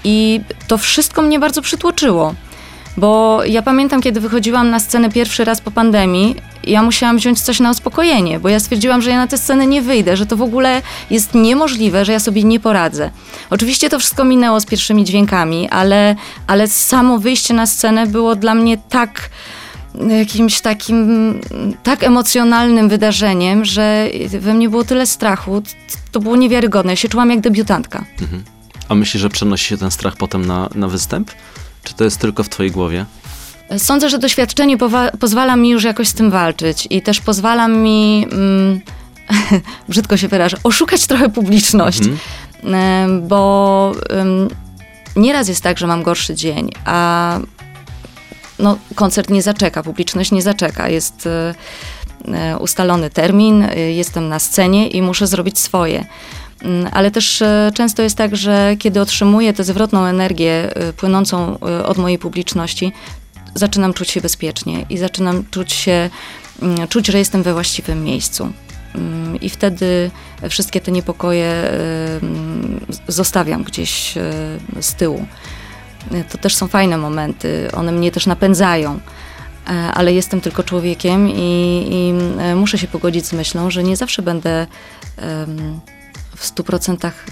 [0.04, 2.34] I to wszystko mnie bardzo przytłoczyło.
[3.00, 7.60] Bo ja pamiętam, kiedy wychodziłam na scenę pierwszy raz po pandemii, ja musiałam wziąć coś
[7.60, 10.42] na uspokojenie, bo ja stwierdziłam, że ja na tę scenę nie wyjdę, że to w
[10.42, 13.12] ogóle jest niemożliwe, że ja sobie nie poradzę.
[13.50, 16.16] Oczywiście to wszystko minęło z pierwszymi dźwiękami, ale,
[16.48, 19.30] ale samo wyjście na scenę było dla mnie tak
[20.10, 21.34] jakimś takim
[21.84, 24.08] tak emocjonalnym wydarzeniem, że
[24.40, 25.62] we mnie było tyle strachu,
[26.12, 26.92] to było niewiarygodne.
[26.92, 28.06] Ja się czułam jak debiutantka.
[28.90, 31.32] A myślisz, że przenosi się ten strach potem na, na występ?
[31.84, 33.06] Czy to jest tylko w twojej głowie?
[33.78, 34.78] Sądzę, że doświadczenie
[35.20, 38.82] pozwala mi już jakoś z tym walczyć i też pozwala mi, mm,
[39.90, 42.02] brzydko się wyrażę, oszukać trochę publiczność,
[42.64, 44.48] Em, bo em,
[45.16, 47.40] nieraz jest tak, że mam gorszy dzień, a
[48.60, 50.90] no, koncert nie zaczeka, publiczność nie zaczeka.
[50.90, 56.06] Jest e, ustalony termin, e, jestem na scenie i muszę zrobić swoje.
[56.62, 61.60] Mm, Ale też e, często jest tak, że kiedy otrzymuję tę zwrotną energię e, płynącą
[61.60, 62.92] e, od mojej publiczności,
[63.56, 66.10] zaczynam czuć się bezpiecznie i zaczynam czuć się,
[66.62, 68.52] mm, czuć, że jestem we właściwym miejscu.
[68.96, 70.12] Mm, I wtedy
[70.50, 71.72] wszystkie te niepokoje
[73.08, 74.14] zostawiam gdzieś
[74.82, 75.26] z tyłu.
[76.32, 79.00] To też są fajne momenty, one mnie też napędzają,
[79.94, 82.14] ale jestem tylko człowiekiem i, i
[82.56, 84.68] muszę się pogodzić z myślą, że nie zawsze będę
[85.18, 85.80] em,
[86.40, 87.26] w stu procentach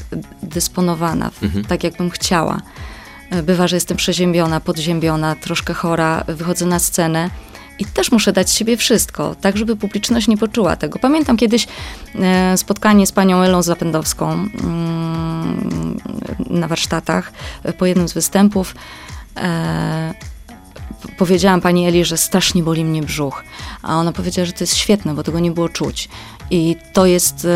[0.44, 1.66] dysponowana, w- Mhm.
[1.66, 2.62] tak jakbym chciała.
[3.30, 7.30] E, Bywa, że jestem przeziębiona, podziębiona, troszkę chora, wychodzę na scenę
[7.80, 11.00] i też muszę dać z siebie wszystko, tak żeby publiczność nie poczuła tego.
[11.00, 11.68] Pamiętam kiedyś
[12.16, 15.98] e, spotkanie z panią Elą Zapędowską mm,
[16.50, 17.32] na warsztatach
[17.64, 18.76] e, po jednym z występów.
[21.18, 23.44] Powiedziałam pani Eli, że strasznie boli mnie brzuch,
[23.84, 26.10] a ona powiedziała, że to jest świetne, bo tego nie było czuć.
[26.52, 27.48] I to jest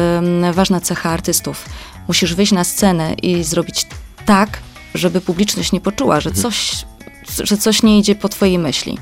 [0.53, 1.65] ważna cecha artystów.
[2.07, 3.87] Musisz wyjść na scenę i zrobić
[4.25, 4.59] tak,
[4.95, 6.41] żeby publiczność nie poczuła, że Mhm.
[6.43, 6.85] coś,
[7.43, 8.97] że coś nie idzie po twojej myśli.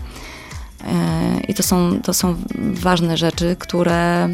[0.87, 2.35] E, I to są, to są
[2.73, 4.29] ważne rzeczy, które,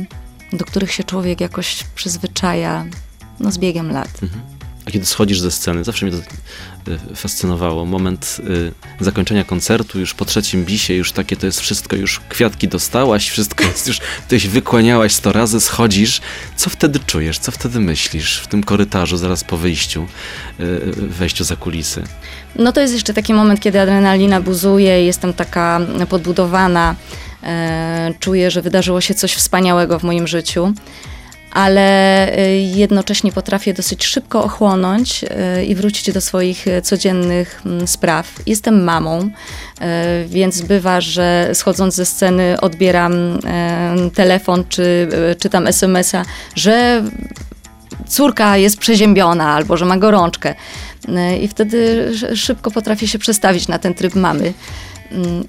[0.54, 2.86] do których się człowiek jakoś przyzwyczaja
[3.40, 4.10] no, z biegiem lat.
[4.86, 7.86] A kiedy schodzisz ze sceny, zawsze mnie to y, fascynowało.
[7.86, 8.38] Moment
[9.00, 13.30] y, zakończenia koncertu, już po trzecim bisie, już takie to jest wszystko, już kwiatki dostałaś,
[13.30, 16.22] wszystko jest już, tyś wykłaniałaś sto razy, schodzisz.
[16.56, 20.08] Co wtedy czujesz, co wtedy myślisz w tym korytarzu, zaraz po wyjściu,
[20.60, 22.04] y, wejściu za kulisy?
[22.56, 26.96] No to jest jeszcze taki moment, kiedy adrenalina buzuje, jestem taka podbudowana,
[27.44, 30.74] e, czuję, że wydarzyło się coś wspaniałego w moim życiu,
[31.56, 31.82] ale
[32.38, 38.28] e, jednocześnie potrafię dosyć szybko ochłonąć e, i wrócić do swoich e, codziennych mm, spraw.
[38.46, 39.30] Jestem mamą,
[40.28, 43.40] więc bywa, że schodząc ze sceny odbieram
[44.16, 45.08] telefon czy
[45.40, 47.04] czytam SMS-a, że
[48.08, 50.56] córka jest przeziębiona albo że ma gorączkę.
[51.10, 54.54] Y, I wtedy sz- szybko potrafię się przestawić na ten tryb mamy.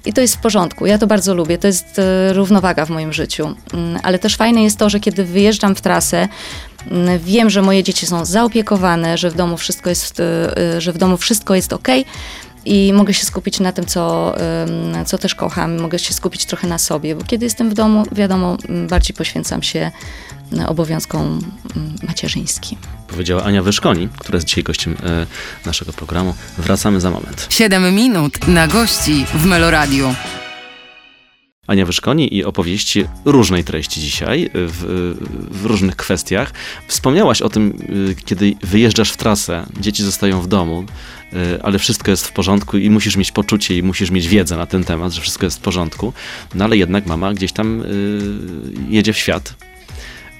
[0.05, 0.85] I to jest w porządku.
[0.85, 1.57] Ja to bardzo lubię.
[1.57, 3.55] To jest e, równowaga w moim życiu.
[3.73, 6.27] Mm, Ale też fajne jest to, że kiedy wyjeżdżam w trasę,
[6.91, 10.93] mm, wiem, że moje dzieci są zaopiekowane, że w domu wszystko jest, e, e, że
[10.93, 11.87] w domu wszystko jest ok.
[12.65, 14.35] I mogę się skupić na tym, co,
[15.05, 15.79] co też kocham.
[15.79, 19.91] Mogę się skupić trochę na sobie, bo kiedy jestem w domu, wiadomo, bardziej poświęcam się
[20.67, 21.39] obowiązkom
[21.75, 22.77] m, macierzyńskim.
[23.07, 25.25] Powiedziała Ania Wyszkoni, która jest dzisiaj gościem e,
[25.65, 26.33] naszego programu.
[26.57, 27.47] Wracamy za moment.
[27.49, 30.15] 7 minut na gości w Meloradiu.
[31.67, 35.15] Ania Wyszkoni i opowieści różnej treści dzisiaj, w,
[35.51, 36.53] w różnych kwestiach.
[36.87, 37.73] Wspomniałaś o tym,
[38.09, 40.85] y, kiedy wyjeżdżasz w trasę, dzieci zostają w domu,
[41.63, 44.83] ale wszystko jest w porządku i musisz mieć poczucie i musisz mieć wiedzę na ten
[44.83, 46.13] temat, że wszystko jest w porządku,
[46.55, 47.83] no ale jednak mama gdzieś tam
[48.89, 49.55] jedzie w świat.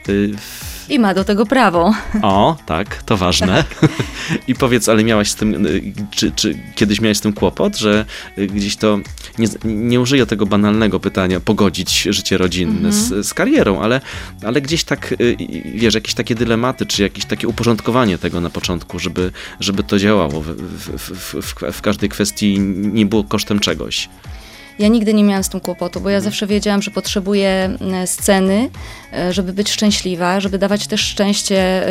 [0.09, 0.35] Y,
[0.89, 1.93] I ma do tego prawo.
[2.21, 3.63] O, tak, to ważne.
[4.47, 8.05] I powiedz, ale miałaś z tym, y, czy, czy kiedyś miałeś z tym kłopot, że
[8.37, 8.99] y, gdzieś to,
[9.37, 14.01] nie, nie użyję tego banalnego pytania, pogodzić życie rodzinne z, z karierą, ale,
[14.43, 15.15] ale gdzieś tak,
[15.75, 20.41] wiesz, jakieś takie dylematy, czy jakieś takie uporządkowanie tego na początku, żeby, żeby to działało
[20.41, 24.09] w, w, w, w każdej kwestii, nie było kosztem czegoś.
[24.79, 28.69] Ja nigdy nie miałam z tym kłopotu, bo ja zawsze wiedziałam, że potrzebuję e, sceny,
[29.13, 31.83] e, żeby być szczęśliwa, żeby dawać też szczęście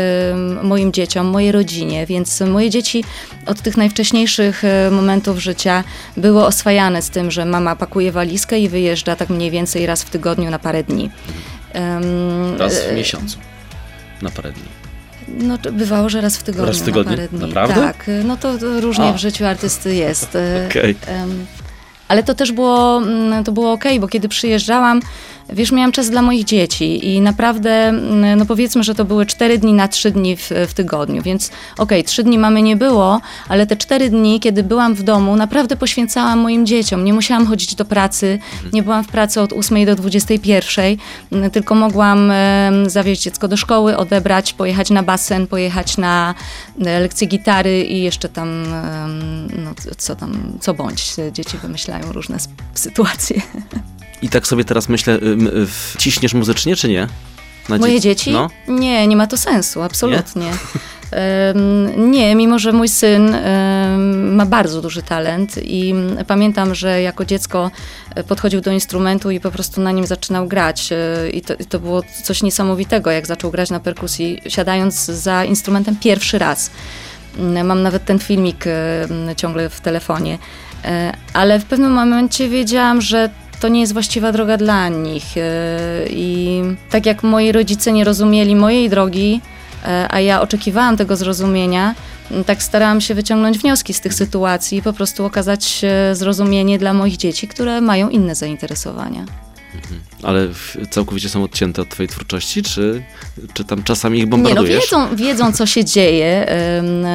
[0.63, 3.05] moim dzieciom, mojej rodzinie, więc moje dzieci
[3.47, 5.85] od tych najwcześniejszych e, momentów życia
[6.17, 10.11] były oswajane z tym, że mama pakuje walizkę i wyjeżdża tak mniej więcej raz w
[10.11, 11.11] tygodniu na parę dni.
[11.73, 12.03] Em,
[12.59, 13.39] Raz w miesiącu,
[14.23, 14.63] na parę dni.
[15.29, 16.67] No, bywało, że raz w tygodniu.
[16.67, 17.11] Raz w tygodniu?
[17.11, 17.41] Na parę dni.
[17.41, 17.75] Naprawdę?
[17.75, 19.13] Tak, no to, różnie A.
[19.13, 20.39] w życiu artysty jest.
[20.71, 20.97] Okej.
[21.07, 21.47] Em,
[22.09, 25.01] Ale to też było, mm, to było okej, bo kiedy przyjeżdżałam,
[25.49, 29.59] wiesz, miałam czas dla moich dzieci i naprawdę, mm, no powiedzmy, że to były cztery
[29.59, 33.67] dni na trzy dni w, w tygodniu, więc okej, trzy dni mamy nie było, ale
[33.67, 37.05] te cztery dni, kiedy byłam w domu, naprawdę poświęcałam moim dzieciom.
[37.05, 38.39] Nie musiałam chodzić do pracy,
[38.73, 40.97] nie byłam w pracy od 8 do 21,
[41.33, 46.35] mm, tylko mogłam em, zawieźć dziecko do szkoły, odebrać, pojechać na basen, pojechać na
[46.87, 52.37] e, lekcje gitary i jeszcze tam, em, no co tam, co bądź, dzieci wymyślają różne
[52.75, 53.43] sytuacje.
[54.27, 55.19] I tak sobie teraz myślę, y,
[55.63, 57.09] y, wciśniesz muzycznie, czy nie?
[57.69, 58.31] Na Moje dzie- dzieci?
[58.31, 58.51] No.
[58.69, 60.51] Nie, nie ma to sensu, absolutnie.
[61.11, 63.37] Em, nie, mimo że mój syn
[64.13, 65.95] ma bardzo duży talent i
[66.27, 67.71] pamiętam, że jako dziecko
[68.15, 70.93] e, podchodził do instrumentu i po prostu na nim zaczynał grać.
[70.93, 75.45] e, I to, i to było coś niesamowitego, jak zaczął grać na perkusji, siadając za
[75.45, 76.71] instrumentem pierwszy raz.
[77.39, 80.39] Mm, Mam nawet ten filmik e, ciągle w telefonie.
[81.33, 85.25] Ale w pewnym momencie wiedziałam, że to nie jest właściwa droga dla nich.
[85.37, 85.41] e,
[86.11, 89.41] I tak jak moi rodzice nie rozumieli mojej drogi,
[89.85, 91.95] e, a ja oczekiwałam tego zrozumienia,
[92.47, 97.17] tak starałam się wyciągnąć wnioski z tych sytuacji i po prostu okazać zrozumienie dla moich
[97.17, 99.25] dzieci, które mają inne zainteresowania.
[100.23, 103.03] Ale w- całkowicie są odcięte od twojej twórczości, czy,
[103.55, 104.83] czy tam czasami ich Nie, no bombardujesz?
[104.83, 106.47] wiedzą, wiedzą, co się dzieje.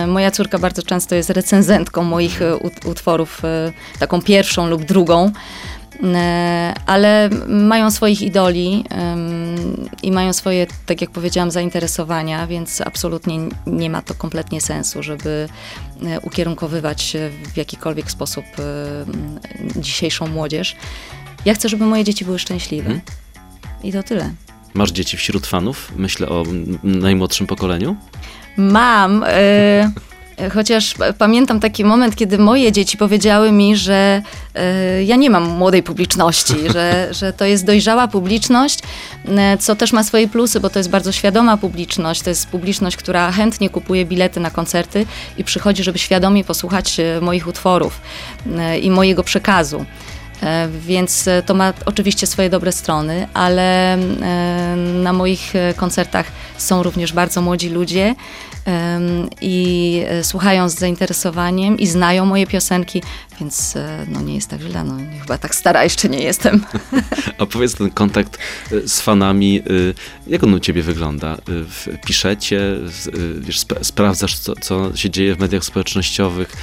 [0.08, 3.42] Moja córka bardzo często jest recenzentką moich e, ut- utworów,
[4.00, 5.32] taką pierwszą lub drugą.
[6.04, 8.84] E, Ale mają swoich idoli
[10.04, 15.50] i mają swoje, tak jak powiedziałam, zainteresowania, więc absolutnie nie ma to kompletnie sensu, żeby
[16.06, 17.18] e, ukierunkowywać
[17.54, 20.76] w jakikolwiek sposób e, dzisiejszą młodzież.
[21.46, 22.92] Ja chcę, żeby moje dzieci były szczęśliwe.
[22.92, 23.02] Mhm.
[23.84, 24.32] I to tyle.
[24.74, 25.92] Masz dzieci wśród fanów?
[25.96, 26.44] Myślę o
[26.84, 27.96] najmłodszym pokoleniu.
[28.58, 29.92] Mam, e,
[30.54, 34.22] chociaż p- pamiętam taki moment, kiedy moje dzieci powiedziały mi, że
[34.56, 38.80] e, ja nie mam młodej publiczności, że, że to jest dojrzała publiczność,
[39.28, 42.22] e, co też ma swoje plusy, bo to jest bardzo świadoma publiczność.
[42.22, 45.06] To jest publiczność, która chętnie kupuje bilety na koncerty
[45.38, 48.02] i przychodzi, żeby świadomie posłuchać e, moich utworów
[48.58, 49.86] e, i mojego przekazu.
[50.44, 56.26] E, Więc e, to ma oczywiście swoje dobre strony, ale e, na moich koncertach
[56.58, 58.16] są również bardzo młodzi ludzie
[59.42, 63.02] i słuchają z zainteresowaniem i znają moje piosenki,
[63.42, 64.84] więc e, no nie jest tak źle.
[64.84, 66.64] No, chyba tak stara jeszcze nie jestem.
[67.38, 68.38] A powiedz ten kontakt
[68.72, 69.94] y, z fanami, y,
[70.28, 71.38] jak on u ciebie wygląda?
[72.06, 72.62] Piszecie,
[73.40, 76.54] wiesz, sp- sprawdzasz, co, co się dzieje w mediach społecznościowych,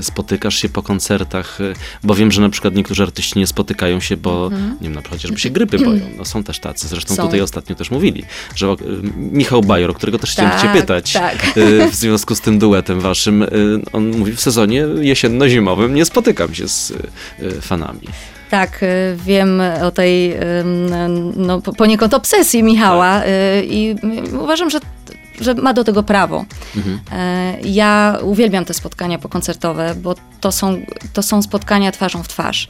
[0.00, 1.58] spotykasz się po koncertach,
[2.02, 5.20] bo wiem, że na przykład niektórzy artyści nie spotykają się, bo nie wiem, na przykład
[5.20, 6.00] chociażby się grypy boją.
[6.16, 6.88] No, są też tacy.
[6.88, 7.22] Zresztą Są.
[7.22, 8.24] tutaj ostatnio też mówili,
[8.54, 8.74] że
[9.16, 11.54] Michał Bajor, o którego też chciałem cię Tak, pytać, tak.
[11.90, 13.44] w związku z tym duetem waszym,
[13.92, 16.94] on mówi w sezonie jesienno-zimowym nie spotykam się z y,
[17.42, 18.08] y, fanami.
[18.50, 18.86] Tak, e,
[19.26, 20.34] wiem o tej
[21.36, 23.96] no, po- poniekąd obsesji Michała e, i
[24.40, 24.78] uważam, że,
[25.40, 26.44] że ma do tego prawo.
[26.76, 27.00] Mhm.
[27.12, 30.80] E, Ja uwielbiam te spotkania pokoncertowe, bo to są,
[31.12, 32.66] to są spotkania twarzą w twarz,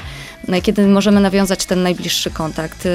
[0.49, 2.89] e, kiedy możemy nawiązać ten najbliższy kontakt.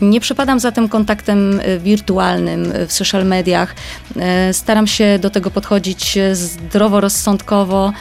[0.00, 3.74] Nie przepadam za tym kontaktem wirtualnym w social mediach.
[4.16, 7.84] E, Staram się do tego podchodzić zdroworozsądkowo.
[7.86, 7.94] Mm,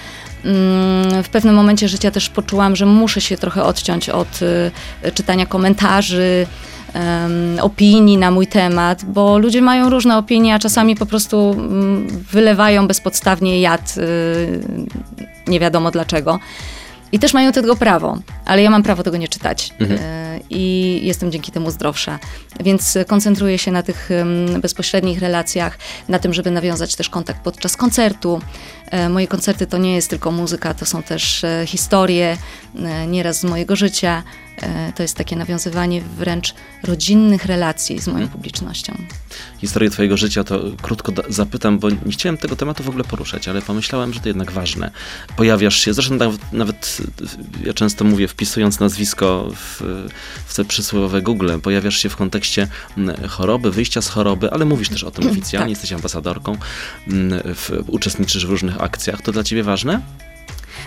[1.24, 4.40] W pewnym momencie życia też poczułam, że muszę się trochę odciąć od
[5.02, 6.48] e, czytania komentarzy,
[7.62, 12.88] opinii na mój temat, bo ludzie mają różne opinie, a czasami po prostu mm, wylewają
[12.88, 14.60] bezpodstawnie jad, y,
[15.48, 16.40] nie wiadomo dlaczego.
[17.12, 20.00] I też mają tego prawo, ale ja mam prawo tego nie czytać Mhm.
[20.00, 22.20] y, i jestem dzięki temu zdrowsza.
[22.60, 25.78] Więc y, koncentruję się na tych ym, bezpośrednich relacjach,
[26.10, 28.42] na tym, żeby nawiązać też kontakt podczas koncertu.
[28.94, 32.38] E, Moje koncerty to nie jest tylko muzyka, to są też e, historie,
[32.76, 34.24] e, nieraz z mojego życia.
[34.96, 36.54] To jest takie nawiązywanie wręcz
[36.84, 38.94] rodzinnych relacji z moją publicznością.
[39.62, 43.62] historię twojego życia, to krótko zapytam, bo nie chciałem tego tematu w ogóle poruszać, ale
[43.62, 44.92] pomyślałem, że to jednak ważne.
[45.38, 46.98] Pojawiasz się, zresztą nawet, nawet
[47.66, 49.84] ja często mówię, wpisując nazwisko w,
[50.46, 52.68] w te przysłowiowe Google, pojawiasz się w kontekście
[53.30, 55.70] choroby, wyjścia z choroby, ale mówisz też o tym oficjalnie, Tak.
[55.70, 56.58] jesteś ambasadorką,
[57.56, 59.22] w, uczestniczysz w różnych akcjach.
[59.22, 60.02] To dla ciebie ważne?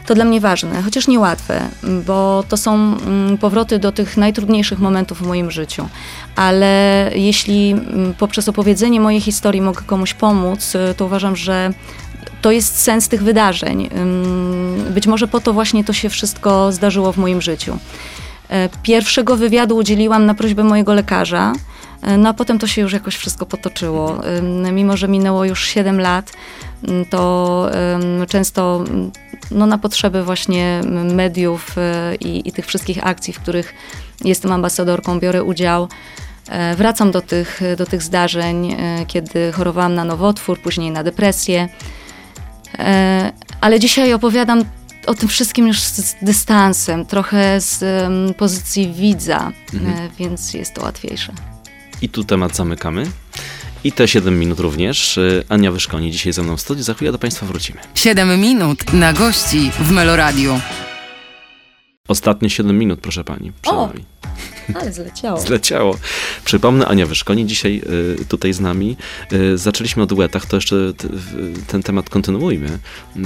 [0.07, 1.69] To dla mnie ważne, chociaż niełatwe,
[2.07, 5.89] bo to są mm, powroty do tych najtrudniejszych momentów w moim życiu.
[6.37, 11.71] Ale jeśli mm, poprzez opowiedzenie mojej historii mogę komuś pomóc, y, to uważam, że
[12.43, 13.89] to jest sens tych wydarzeń.
[13.97, 17.79] Ym, Być może po to właśnie to się wszystko zdarzyło w moim życiu.
[18.49, 21.53] E, Pierwszego wywiadu udzieliłam na prośbę mojego lekarza,
[22.03, 24.21] e, no a potem to się już jakoś wszystko potoczyło.
[24.39, 26.33] Ym, Mimo, że minęło już 7 lat,
[27.11, 27.69] to
[28.21, 29.11] ym, często ym,
[29.51, 30.81] no, na potrzeby właśnie
[31.15, 33.75] mediów y, i, i tych wszystkich akcji, w których
[34.25, 35.89] jestem ambasadorką, biorę udział.
[36.49, 41.69] E, Wracam do tych, do tych zdarzeń, e, kiedy chorowałam na nowotwór, później na depresję.
[42.79, 44.65] E, Ale dzisiaj opowiadam
[45.07, 47.85] o tym wszystkim już z dystansem, trochę z
[48.37, 49.95] pozycji widza, Mhm.
[49.95, 51.33] e, więc jest to łatwiejsze.
[52.03, 53.07] I tu temat zamykamy.
[53.85, 55.19] I te 7 minut również.
[55.19, 56.83] Y, Ania Wyszkoni dzisiaj ze mną w studiu.
[56.83, 57.81] Za chwilę do Państwa wrócimy.
[57.95, 60.61] 7 minut na gości w Meloradiu.
[62.09, 63.53] Ostatnie 7 minut, proszę Pani.
[63.63, 63.87] Przed O!
[63.87, 64.05] nami.
[64.75, 65.41] Ale zleciało.
[65.47, 65.99] Zleciało.
[66.45, 67.83] Przypomnę, Ania Wyszkoni dzisiaj
[68.21, 68.97] y, tutaj z nami.
[69.33, 72.79] Y, zaczęliśmy o duetach, to jeszcze t, w- ten temat kontynuujmy.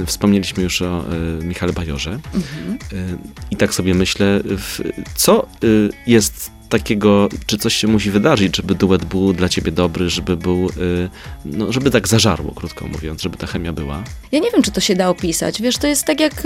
[0.05, 1.03] Wspomnieliśmy już o
[1.41, 2.19] y, Michale Bajorze.
[2.33, 2.77] Mhm.
[2.93, 3.17] Y,
[3.51, 4.79] I tak sobie myślę, w,
[5.15, 10.09] co y, jest takiego, czy coś się musi wydarzyć, żeby duet był dla ciebie dobry,
[10.09, 11.09] żeby był, y,
[11.45, 14.03] no, żeby tak zażarło, krótko mówiąc, żeby ta chemia była.
[14.31, 15.61] Ja nie wiem, czy to się da opisać.
[15.61, 16.43] Wiesz, to jest tak jak,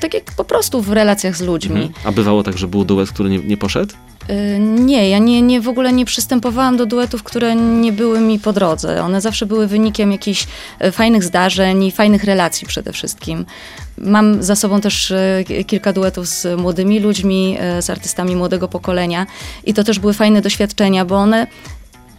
[0.00, 1.82] tak jak po prostu w relacjach z ludźmi.
[1.82, 1.92] Mhm.
[2.04, 3.94] A bywało tak, że był duet, który nie, nie poszedł?
[4.30, 8.38] Y, Nie, ja nie, nie, w ogóle nie przystępowałam do duetów, które nie były mi
[8.38, 9.02] po drodze.
[9.02, 10.46] One zawsze były wynikiem jakichś
[10.78, 13.46] e, fajnych zdarzeń i fajnych relacji przede wszystkim.
[13.98, 18.68] Mam za sobą też e, ki- kilka duetów z młodymi ludźmi, e, z artystami młodego
[18.68, 19.26] pokolenia
[19.64, 21.46] i to też były fajne doświadczenia, bo one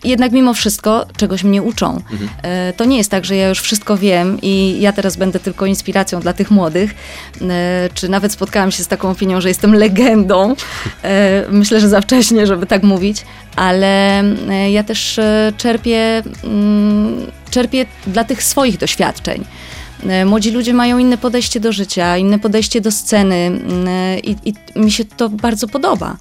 [0.04, 2.01] jednak mimo wszystko czegoś mnie uczą.
[2.43, 5.66] E, To nie jest tak, że ja już wszystko wiem i ja teraz będę tylko
[5.66, 6.95] inspiracją dla tych młodych.
[7.41, 10.56] E, Czy nawet spotkałam się z taką opinią, że jestem legendą.
[11.04, 13.26] E, Myślę, że za wcześnie, żeby tak mówić,
[13.56, 14.24] ale
[14.72, 15.20] ja też
[15.58, 19.45] czerpię, mm, czerpię dla tych swoich doświadczeń.
[20.26, 23.88] Młodzi ludzie mają inne podejście do życia, inne podejście do sceny mm,
[24.24, 26.18] i, i mi się to bardzo podoba.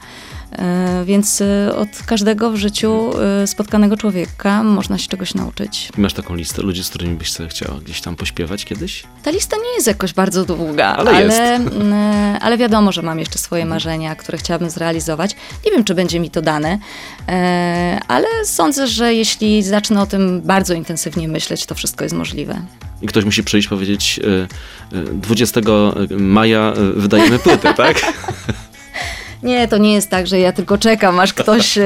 [0.59, 3.11] E, Więc e, od każdego w życiu
[3.43, 5.89] e, spotkanego człowieka można się czegoś nauczyć.
[5.97, 9.05] Masz taką listę ludzi, z którymi byś chciała gdzieś tam pośpiewać kiedyś?
[9.23, 11.61] Ta lista nie jest jakoś bardzo długa, Ale ale,
[12.45, 15.37] ale wiadomo, że mam jeszcze swoje marzenia, które chciałabym zrealizować.
[15.67, 16.79] Nie wiem, czy będzie mi to dane,
[18.09, 22.63] ale sądzę, że jeśli zacznę o tym bardzo intensywnie myśleć, to wszystko jest możliwe.
[23.03, 24.21] I ktoś musi przyjść powiedzieć,
[24.93, 25.61] y, y, 20
[26.11, 27.97] maja wydajemy płytę, tak?
[29.43, 31.79] Nie, to nie jest tak, że ja tylko czekam, aż ktoś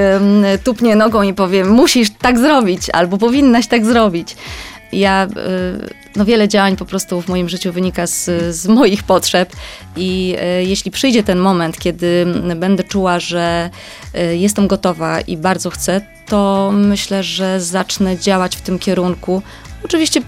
[0.64, 4.36] tupnie nogą i powie, musisz tak zrobić, albo powinnaś tak zrobić.
[4.92, 5.28] Ja, y,
[6.16, 9.56] no wiele działań po prostu w moim życiu wynika z, z moich potrzeb
[9.96, 12.26] i y, jeśli przyjdzie ten moment, kiedy
[12.56, 13.70] będę czuła, że
[14.14, 19.42] y, jestem gotowa i bardzo chcę, to myślę, że zacznę działać w tym kierunku.
[19.84, 20.20] Oczywiście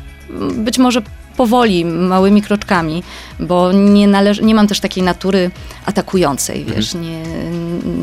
[0.55, 1.03] być może
[1.39, 3.03] powoli, małymi kroczkami,
[3.41, 5.51] bo nie, należy, nie mam też takiej natury
[5.87, 7.23] atakującej, wiesz, nie,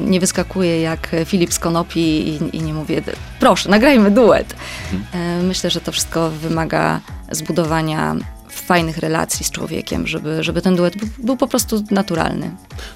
[0.06, 3.02] nie wyskakuję jak Filip z Konopi i, i nie mówię,
[3.40, 4.56] proszę, nagrajmy duet.
[5.14, 7.00] E, Myślę, że to wszystko wymaga
[7.32, 8.16] zbudowania
[8.62, 12.52] fajnych relacji z człowiekiem, żeby, żeby ten duet był, był po prostu naturalny.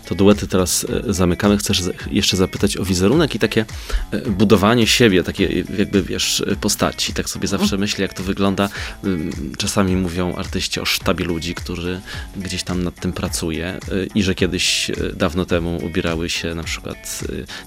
[0.06, 1.58] To duety teraz e, zamykamy.
[1.58, 3.66] Chcesz jeszcze zapytać o wizerunek i takie
[4.12, 7.14] e, budowanie siebie, takie jakby, wiesz, e, postaci.
[7.14, 8.70] Tak sobie zawsze myślę, jak to wygląda.
[9.06, 12.02] Ym, Czasami mówią artyści o sztabie ludzi, którzy
[12.38, 13.80] gdzieś tam nad tym pracuje
[14.16, 17.22] i że kiedyś dawno temu ubierały się na przykład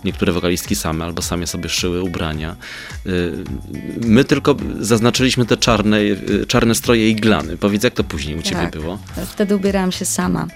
[0.05, 2.57] niektóre wokalistki same albo same sobie szyły ubrania.
[4.01, 5.99] My tylko zaznaczyliśmy te czarne,
[6.49, 7.57] czarne stroje i glany.
[7.57, 8.70] Powiedz, jak to później u ciebie Tak.
[8.70, 8.99] było?
[9.26, 10.47] Wtedy ubierałam się sama.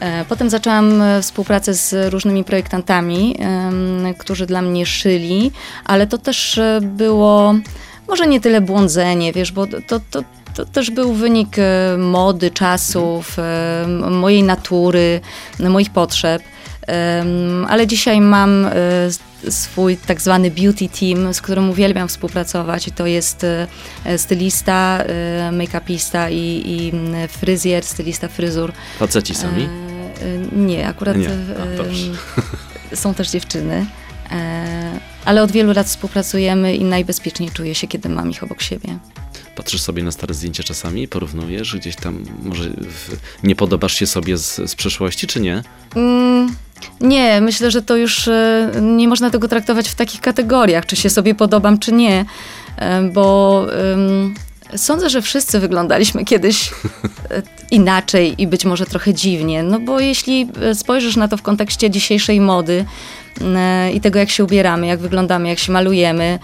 [0.00, 3.36] E, Potem zaczęłam e, współpracę z różnymi projektantami,
[4.18, 5.50] którzy dla mnie szyli,
[5.84, 7.54] ale to też e, było
[8.08, 10.22] może nie tyle błądzenie, wiesz, bo to, to,
[10.54, 11.56] to też był wynik
[11.98, 15.20] mody, czasów, e, m- mojej natury,
[15.58, 16.42] moich potrzeb.
[17.68, 18.72] Ale dzisiaj mam e,
[19.50, 26.30] swój tak zwany beauty team, z którym uwielbiam współpracować to jest e, stylista, e, make-upista
[26.32, 26.92] i, i
[27.28, 28.72] fryzjer, stylista fryzur.
[28.98, 29.68] Faceci sami?
[30.52, 31.28] Nie, akurat Nie.
[32.92, 33.86] A, są też dziewczyny.
[35.24, 38.98] Ale od wielu lat współpracujemy i najbezpieczniej czuję się, kiedy mam ich obok siebie.
[39.56, 44.36] Patrzysz sobie na stare zdjęcia czasami, porównujesz, gdzieś tam może w, nie podobasz się sobie
[44.38, 45.62] z, z przeszłości, czy nie?
[45.94, 46.54] Mm,
[47.00, 51.10] Nie, myślę, że to już e, nie można tego traktować w takich kategoriach, czy się
[51.10, 52.24] sobie podobam, czy nie,
[52.76, 53.66] e, bo
[54.76, 60.48] sądzę, że wszyscy wyglądaliśmy kiedyś e, inaczej i być może trochę dziwnie, no bo jeśli
[60.74, 62.84] spojrzysz na to w kontekście dzisiejszej mody
[63.94, 66.38] i tego, jak się ubieramy, jak wyglądamy, jak się malujemy,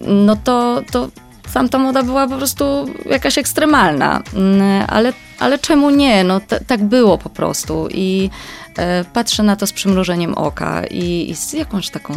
[0.00, 1.08] no to, to
[1.54, 6.24] tamta moda była po prostu jakaś ekstremalna, Mm, ale, ale czemu nie?
[6.24, 8.30] No t- tak było po prostu i
[8.78, 12.14] e, patrzę na to z przymrużeniem oka i, i z jakąś taką,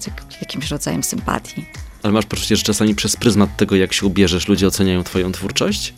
[0.00, 1.64] z jak, jakimś rodzajem sympatii.
[2.02, 5.94] Ale masz poczucie, że czasami przez pryzmat tego, jak się ubierzesz, ludzie oceniają twoją twórczość?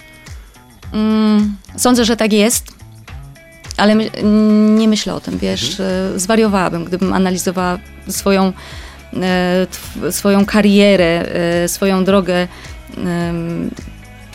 [0.93, 2.73] Mm, sądzę, że tak jest,
[3.77, 4.11] ale my,
[4.79, 7.79] nie myślę o tym, wiesz, e, zwariowałabym, gdybym analizowała
[8.09, 8.53] swoją,
[9.23, 11.27] e, swoją karierę,
[11.65, 12.49] e, swoją drogę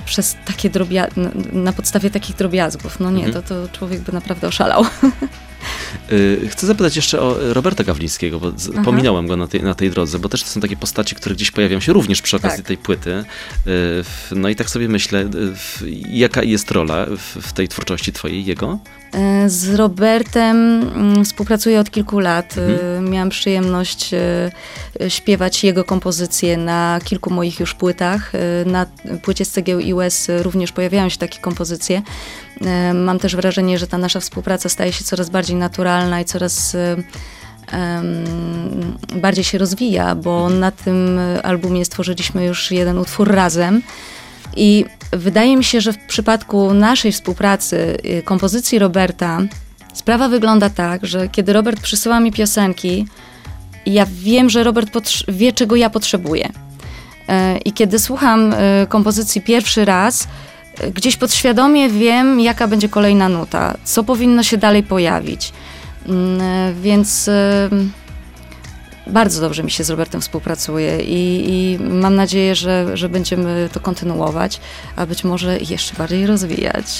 [0.05, 1.29] przez takie drobia- na,
[1.61, 2.99] na podstawie takich drobiazgów.
[2.99, 3.43] No nie, Mhm.
[3.43, 4.85] to, to człowiek by naprawdę oszalał.
[6.11, 8.81] Yy, chcę zapytać jeszcze o Roberta Gawlińskiego, bo Aha.
[8.85, 11.51] pominąłem go na tej, na tej drodze, bo też to są takie postaci, które gdzieś
[11.51, 12.67] pojawiają się również przy okazji Tak.
[12.67, 13.23] tej płyty.
[13.65, 15.25] W- no i tak sobie myślę,
[15.55, 17.05] w, jaka jest rola
[17.41, 18.79] w, tej twórczości twojej, jego?
[19.47, 22.55] Z Robertem mm, współpracuję od kilku lat.
[22.57, 23.09] Mhm.
[23.09, 24.11] Miałam przyjemność
[25.07, 28.31] śpiewać jego kompozycje na kilku moich już płytach.
[28.65, 28.85] Na
[29.21, 32.01] płycie z cegieł i łez również pojawiają się takie kompozycje.
[32.93, 36.75] Mam też wrażenie, że ta nasza współpraca staje się coraz bardziej naturalna i coraz
[39.15, 43.81] bardziej się rozwija, bo na tym albumie stworzyliśmy już jeden utwór razem.
[44.55, 49.41] I wydaje mi się, że w przypadku naszej współpracy, y, kompozycji Roberta,
[49.93, 53.07] sprawa wygląda tak, że kiedy Robert przysyła mi piosenki,
[53.85, 54.97] ja wiem, że Robert
[55.27, 56.49] wie, czego ja potrzebuję.
[57.29, 60.27] E, I kiedy słucham e, kompozycji pierwszy raz,
[60.93, 65.53] gdzieś podświadomie wiem, jaka będzie kolejna nuta, co powinno się dalej pojawić.
[66.05, 67.69] Mm, Więc e,
[69.07, 73.79] bardzo dobrze mi się z Robertem współpracuje i, i mam nadzieję, że, że będziemy to
[73.79, 74.59] kontynuować,
[74.95, 76.85] a być może jeszcze bardziej rozwijać.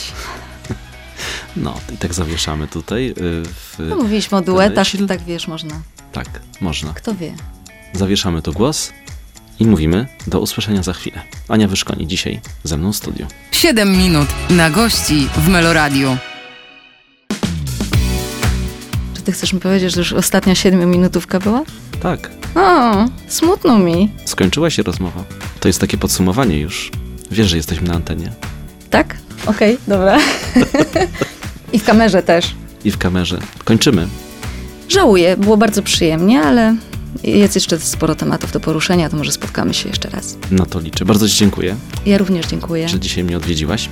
[1.57, 3.05] No, i tak zawieszamy tutaj.
[3.05, 3.13] yy,
[3.45, 5.75] W, No, mówiliśmy o duetach, to tak wiesz, można.
[6.11, 6.27] tak,
[6.61, 6.93] można.
[6.93, 7.33] Kto wie?
[7.93, 8.91] Zawieszamy tu głos
[9.59, 11.21] i mówimy do usłyszenia za chwilę.
[11.47, 13.25] Ania Wyszkoni dzisiaj ze mną w studiu.
[13.51, 16.17] 7 minut na gości w Meloradiu.
[19.15, 21.63] Czy ty chcesz mi powiedzieć, że już ostatnia siedmiominutówka była?
[22.01, 24.09] Tak, O, smutno mi.
[24.25, 25.23] skończyła się rozmowa.
[25.59, 26.91] To jest takie podsumowanie już.
[27.31, 28.31] Wiesz, że jesteśmy na antenie.
[28.89, 29.17] Tak?
[29.45, 30.17] Okej, dobra.
[31.73, 32.55] I w kamerze też.
[32.85, 33.39] I w kamerze.
[33.63, 34.07] Kończymy.
[34.89, 36.75] Żałuję, było bardzo przyjemnie, ale
[37.23, 40.37] jest jeszcze sporo tematów do poruszenia, to może spotkamy się jeszcze raz.
[40.51, 41.05] Na to liczę.
[41.05, 42.89] Bardzo Ci dziękuję, Ja również dziękuję.
[42.89, 43.89] że dzisiaj mnie odwiedziłaś.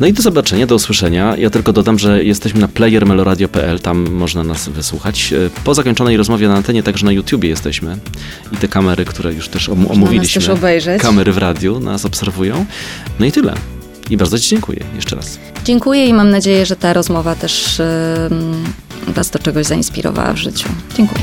[0.00, 1.36] No i do zobaczenia, do usłyszenia.
[1.36, 5.32] Ja tylko dodam, że jesteśmy na playermeloradio.pl, tam można nas wysłuchać.
[5.32, 7.96] E, Po zakończonej rozmowie na antenie także na YouTubie jesteśmy
[8.52, 10.40] i te kamery, które już też om- omówiliśmy.
[10.40, 11.02] też obejrzeć.
[11.02, 12.66] Kamery w radiu nas obserwują.
[13.20, 13.54] No i tyle.
[14.10, 15.38] I bardzo Ci dziękuję jeszcze raz.
[15.64, 18.64] Dziękuję i mam nadzieję, że ta rozmowa też ym,
[19.14, 20.68] Was do czegoś zainspirowała w życiu.
[20.96, 21.20] Dziękuję.